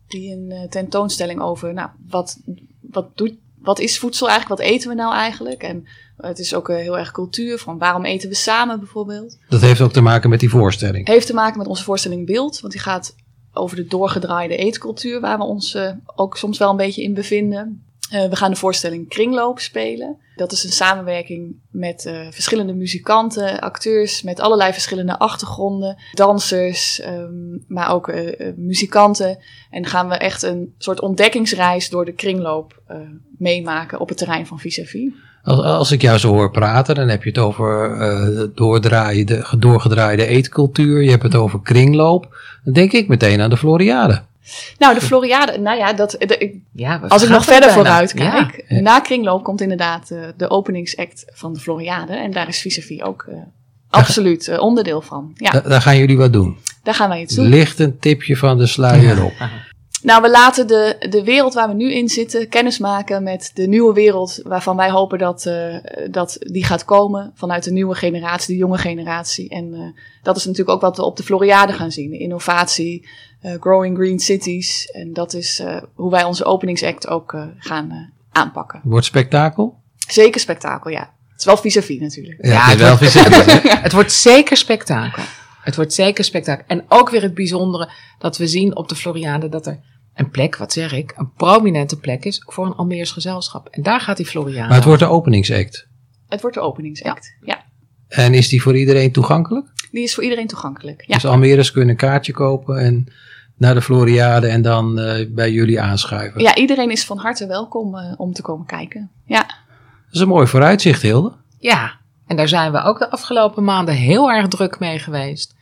Die 0.07 0.31
een 0.31 0.51
uh, 0.51 0.63
tentoonstelling 0.69 1.41
over, 1.41 1.73
nou, 1.73 1.89
wat, 2.09 2.39
wat, 2.81 3.17
doet, 3.17 3.33
wat 3.59 3.79
is 3.79 3.99
voedsel 3.99 4.29
eigenlijk? 4.29 4.59
Wat 4.59 4.69
eten 4.69 4.89
we 4.89 4.95
nou 4.95 5.13
eigenlijk? 5.13 5.63
En 5.63 5.85
het 6.17 6.39
is 6.39 6.53
ook 6.53 6.67
heel 6.67 6.97
erg 6.97 7.11
cultuur, 7.11 7.57
van 7.57 7.77
waarom 7.77 8.05
eten 8.05 8.29
we 8.29 8.35
samen 8.35 8.79
bijvoorbeeld. 8.79 9.37
Dat 9.49 9.61
heeft 9.61 9.81
ook 9.81 9.93
te 9.93 10.01
maken 10.01 10.29
met 10.29 10.39
die 10.39 10.49
voorstelling? 10.49 11.07
Heeft 11.07 11.27
te 11.27 11.33
maken 11.33 11.57
met 11.57 11.67
onze 11.67 11.83
voorstelling 11.83 12.25
Beeld, 12.25 12.59
want 12.59 12.73
die 12.73 12.81
gaat 12.81 13.15
over 13.53 13.75
de 13.75 13.85
doorgedraaide 13.85 14.57
eetcultuur, 14.57 15.21
waar 15.21 15.37
we 15.37 15.43
ons 15.43 15.77
ook 16.15 16.37
soms 16.37 16.57
wel 16.57 16.69
een 16.69 16.77
beetje 16.77 17.03
in 17.03 17.13
bevinden. 17.13 17.83
Uh, 18.13 18.29
we 18.29 18.35
gaan 18.35 18.51
de 18.51 18.57
voorstelling 18.57 19.09
Kringloop 19.09 19.59
spelen. 19.59 20.17
Dat 20.35 20.51
is 20.51 20.63
een 20.63 20.71
samenwerking 20.71 21.55
met 21.71 22.05
uh, 22.05 22.27
verschillende 22.29 22.73
muzikanten, 22.73 23.59
acteurs 23.59 24.21
met 24.21 24.39
allerlei 24.39 24.73
verschillende 24.73 25.19
achtergronden, 25.19 25.97
dansers, 26.13 27.01
um, 27.05 27.63
maar 27.67 27.93
ook 27.93 28.07
uh, 28.07 28.53
muzikanten. 28.55 29.37
En 29.69 29.85
gaan 29.85 30.09
we 30.09 30.15
echt 30.15 30.43
een 30.43 30.73
soort 30.77 31.01
ontdekkingsreis 31.01 31.89
door 31.89 32.05
de 32.05 32.13
kringloop 32.13 32.81
meemaken 33.37 33.99
op 33.99 34.09
het 34.09 34.17
terrein 34.17 34.47
van 34.47 34.59
vis-à-vis. 34.59 35.11
Als, 35.43 35.59
als 35.59 35.91
ik 35.91 36.01
jou 36.01 36.17
zo 36.17 36.33
hoor 36.33 36.51
praten, 36.51 36.95
dan 36.95 37.07
heb 37.07 37.23
je 37.23 37.29
het 37.29 37.37
over 37.37 38.51
doorgedraaide 39.59 40.25
eetcultuur, 40.25 41.03
je 41.03 41.09
hebt 41.09 41.23
het 41.23 41.35
over 41.35 41.61
kringloop. 41.61 42.37
Dan 42.63 42.73
denk 42.73 42.91
ik 42.91 43.07
meteen 43.07 43.41
aan 43.41 43.49
de 43.49 43.57
Floriade. 43.57 44.21
Nou, 44.77 44.93
de 44.93 45.01
Floriade, 45.01 45.57
nou 45.57 45.77
ja, 45.77 45.93
dat, 45.93 46.11
de, 46.11 46.59
ja 46.71 47.01
als 47.07 47.23
ik 47.23 47.29
nog 47.29 47.45
verder 47.45 47.71
vooruit 47.71 48.13
kijk. 48.13 48.63
Ja. 48.67 48.79
Na 48.79 48.99
Kringloop 48.99 49.43
komt 49.43 49.61
inderdaad 49.61 50.09
uh, 50.11 50.25
de 50.37 50.49
openingsact 50.49 51.25
van 51.33 51.53
de 51.53 51.59
Floriade. 51.59 52.13
En 52.13 52.31
daar 52.31 52.47
is 52.47 52.61
vis-à-vis 52.61 53.01
ook 53.01 53.25
uh, 53.29 53.35
absoluut 53.89 54.47
uh, 54.47 54.59
onderdeel 54.59 55.01
van. 55.01 55.33
Ja. 55.35 55.51
Da 55.51 55.59
daar 55.59 55.81
gaan 55.81 55.97
jullie 55.97 56.17
wat 56.17 56.33
doen? 56.33 56.57
Daar 56.83 56.93
gaan 56.93 57.09
wij 57.09 57.21
iets 57.21 57.35
doen. 57.35 57.45
Licht 57.45 57.79
een 57.79 57.99
tipje 57.99 58.37
van 58.37 58.57
de 58.57 58.67
sluier 58.67 59.23
op. 59.23 59.33
Nou, 60.05 60.21
we 60.21 60.29
laten 60.29 60.67
de, 60.67 60.95
de 61.09 61.23
wereld 61.23 61.53
waar 61.53 61.67
we 61.67 61.73
nu 61.73 61.93
in 61.93 62.09
zitten 62.09 62.49
kennismaken 62.49 63.23
met 63.23 63.51
de 63.53 63.67
nieuwe 63.67 63.93
wereld 63.93 64.39
waarvan 64.43 64.75
wij 64.75 64.89
hopen 64.89 65.17
dat, 65.17 65.45
uh, 65.45 65.77
dat 66.11 66.37
die 66.39 66.65
gaat 66.65 66.85
komen 66.85 67.31
vanuit 67.35 67.63
de 67.63 67.71
nieuwe 67.71 67.95
generatie, 67.95 68.53
de 68.53 68.59
jonge 68.59 68.77
generatie. 68.77 69.49
En 69.49 69.73
uh, 69.73 69.79
dat 70.23 70.37
is 70.37 70.45
natuurlijk 70.45 70.75
ook 70.75 70.81
wat 70.81 70.97
we 70.97 71.03
op 71.03 71.17
de 71.17 71.23
Floriade 71.23 71.73
gaan 71.73 71.91
zien. 71.91 72.19
Innovatie, 72.19 73.07
uh, 73.43 73.53
growing 73.59 73.97
green 73.97 74.19
cities. 74.19 74.85
En 74.91 75.13
dat 75.13 75.33
is 75.33 75.63
hoe 75.95 76.11
wij 76.11 76.23
onze 76.23 76.45
openingsact 76.45 77.07
ook 77.07 77.35
gaan 77.57 78.13
aanpakken. 78.31 78.81
Wordt 78.83 79.05
spektakel? 79.05 79.75
Zeker 80.07 80.41
spektakel, 80.41 80.91
ja. 80.91 81.13
Het 81.29 81.39
is 81.39 81.45
wel 81.45 81.57
vis-à-vis 81.57 81.99
natuurlijk. 81.99 82.45
Ja, 82.45 82.51
ja 82.51 82.69
het, 82.69 82.79
wel 82.79 82.97
wordt, 82.97 83.71
het 83.87 83.93
wordt 83.93 84.11
zeker 84.11 84.57
spektakel. 84.57 85.23
Het 85.61 85.75
wordt 85.75 85.93
zeker 85.93 86.23
spektakel. 86.23 86.63
En 86.67 86.85
ook 86.87 87.09
weer 87.09 87.21
het 87.21 87.33
bijzondere 87.33 87.89
dat 88.19 88.37
we 88.37 88.47
zien 88.47 88.75
op 88.75 88.89
de 88.89 88.95
Floriade 88.95 89.49
dat 89.49 89.65
er 89.65 89.79
een 90.15 90.29
plek, 90.29 90.57
wat 90.57 90.73
zeg 90.73 90.93
ik, 90.93 91.13
een 91.17 91.31
prominente 91.33 91.99
plek 91.99 92.25
is 92.25 92.43
voor 92.45 92.65
een 92.65 92.75
Almeers 92.75 93.11
gezelschap. 93.11 93.67
En 93.67 93.83
daar 93.83 93.99
gaat 93.99 94.17
die 94.17 94.25
Floriade. 94.25 94.67
Maar 94.67 94.75
het 94.75 94.85
wordt 94.85 95.01
de 95.01 95.07
openingsact. 95.07 95.87
Het 96.27 96.41
wordt 96.41 96.55
de 96.55 96.61
openingsact, 96.61 97.35
ja. 97.41 97.53
ja. 97.53 97.63
En 98.07 98.33
is 98.33 98.49
die 98.49 98.61
voor 98.61 98.77
iedereen 98.77 99.11
toegankelijk? 99.11 99.67
Die 99.91 100.03
is 100.03 100.13
voor 100.13 100.23
iedereen 100.23 100.47
toegankelijk, 100.47 101.03
ja. 101.07 101.13
Dus 101.13 101.25
Almeers 101.25 101.71
kunnen 101.71 101.89
een 101.89 101.95
kaartje 101.95 102.33
kopen 102.33 102.77
en 102.77 103.13
naar 103.57 103.73
de 103.73 103.81
Floriade 103.81 104.47
en 104.47 104.61
dan 104.61 104.99
uh, 104.99 105.25
bij 105.29 105.51
jullie 105.51 105.81
aanschuiven? 105.81 106.41
Ja, 106.41 106.55
iedereen 106.55 106.91
is 106.91 107.05
van 107.05 107.17
harte 107.17 107.47
welkom 107.47 107.95
uh, 107.95 108.13
om 108.17 108.33
te 108.33 108.41
komen 108.41 108.65
kijken, 108.65 109.11
ja. 109.25 109.45
Dat 110.05 110.13
is 110.13 110.19
een 110.19 110.27
mooi 110.27 110.47
vooruitzicht, 110.47 111.01
Hilde. 111.01 111.33
Ja, 111.59 111.99
en 112.27 112.35
daar 112.35 112.47
zijn 112.47 112.71
we 112.71 112.81
ook 112.81 112.99
de 112.99 113.11
afgelopen 113.11 113.63
maanden 113.63 113.95
heel 113.95 114.31
erg 114.31 114.47
druk 114.47 114.79
mee 114.79 114.99
geweest. 114.99 115.55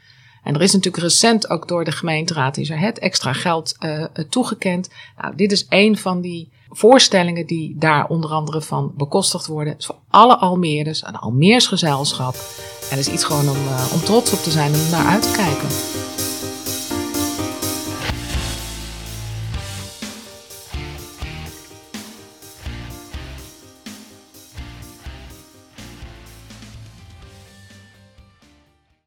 En 0.44 0.56
er 0.56 0.62
is 0.62 0.74
natuurlijk 0.74 1.04
recent 1.04 1.50
ook 1.50 1.68
door 1.68 1.84
de 1.84 1.92
gemeenteraad 1.92 2.58
is 2.58 2.70
er 2.70 2.80
het 2.80 3.00
extra 3.00 3.34
geld 3.34 3.76
uh, 3.80 4.04
toegekend. 4.30 4.90
Nou, 5.22 5.36
dit 5.36 5.52
is 5.52 5.66
een 5.70 5.98
van 5.98 6.22
die 6.22 6.50
voorstellingen 6.70 7.46
die 7.46 7.76
daar 7.78 8.08
onder 8.08 8.30
andere 8.30 8.62
van 8.62 8.94
bekostigd 8.98 9.48
worden. 9.48 9.76
Voor 9.78 9.96
alle 10.10 10.38
Almeerders, 10.38 11.06
een 11.06 11.18
Almeers 11.18 11.68
gezelschap. 11.68 12.36
En 12.90 12.98
het 12.98 13.08
is 13.08 13.14
iets 13.14 13.24
gewoon 13.24 13.50
om, 13.50 13.68
uh, 13.68 13.94
om 13.94 14.00
trots 14.00 14.34
op 14.34 14.40
te 14.40 14.52
zijn 14.52 14.74
en 14.74 14.80
om 14.80 14.90
naar 14.90 15.06
uit 15.06 15.22
te 15.22 15.32
kijken. 15.32 15.68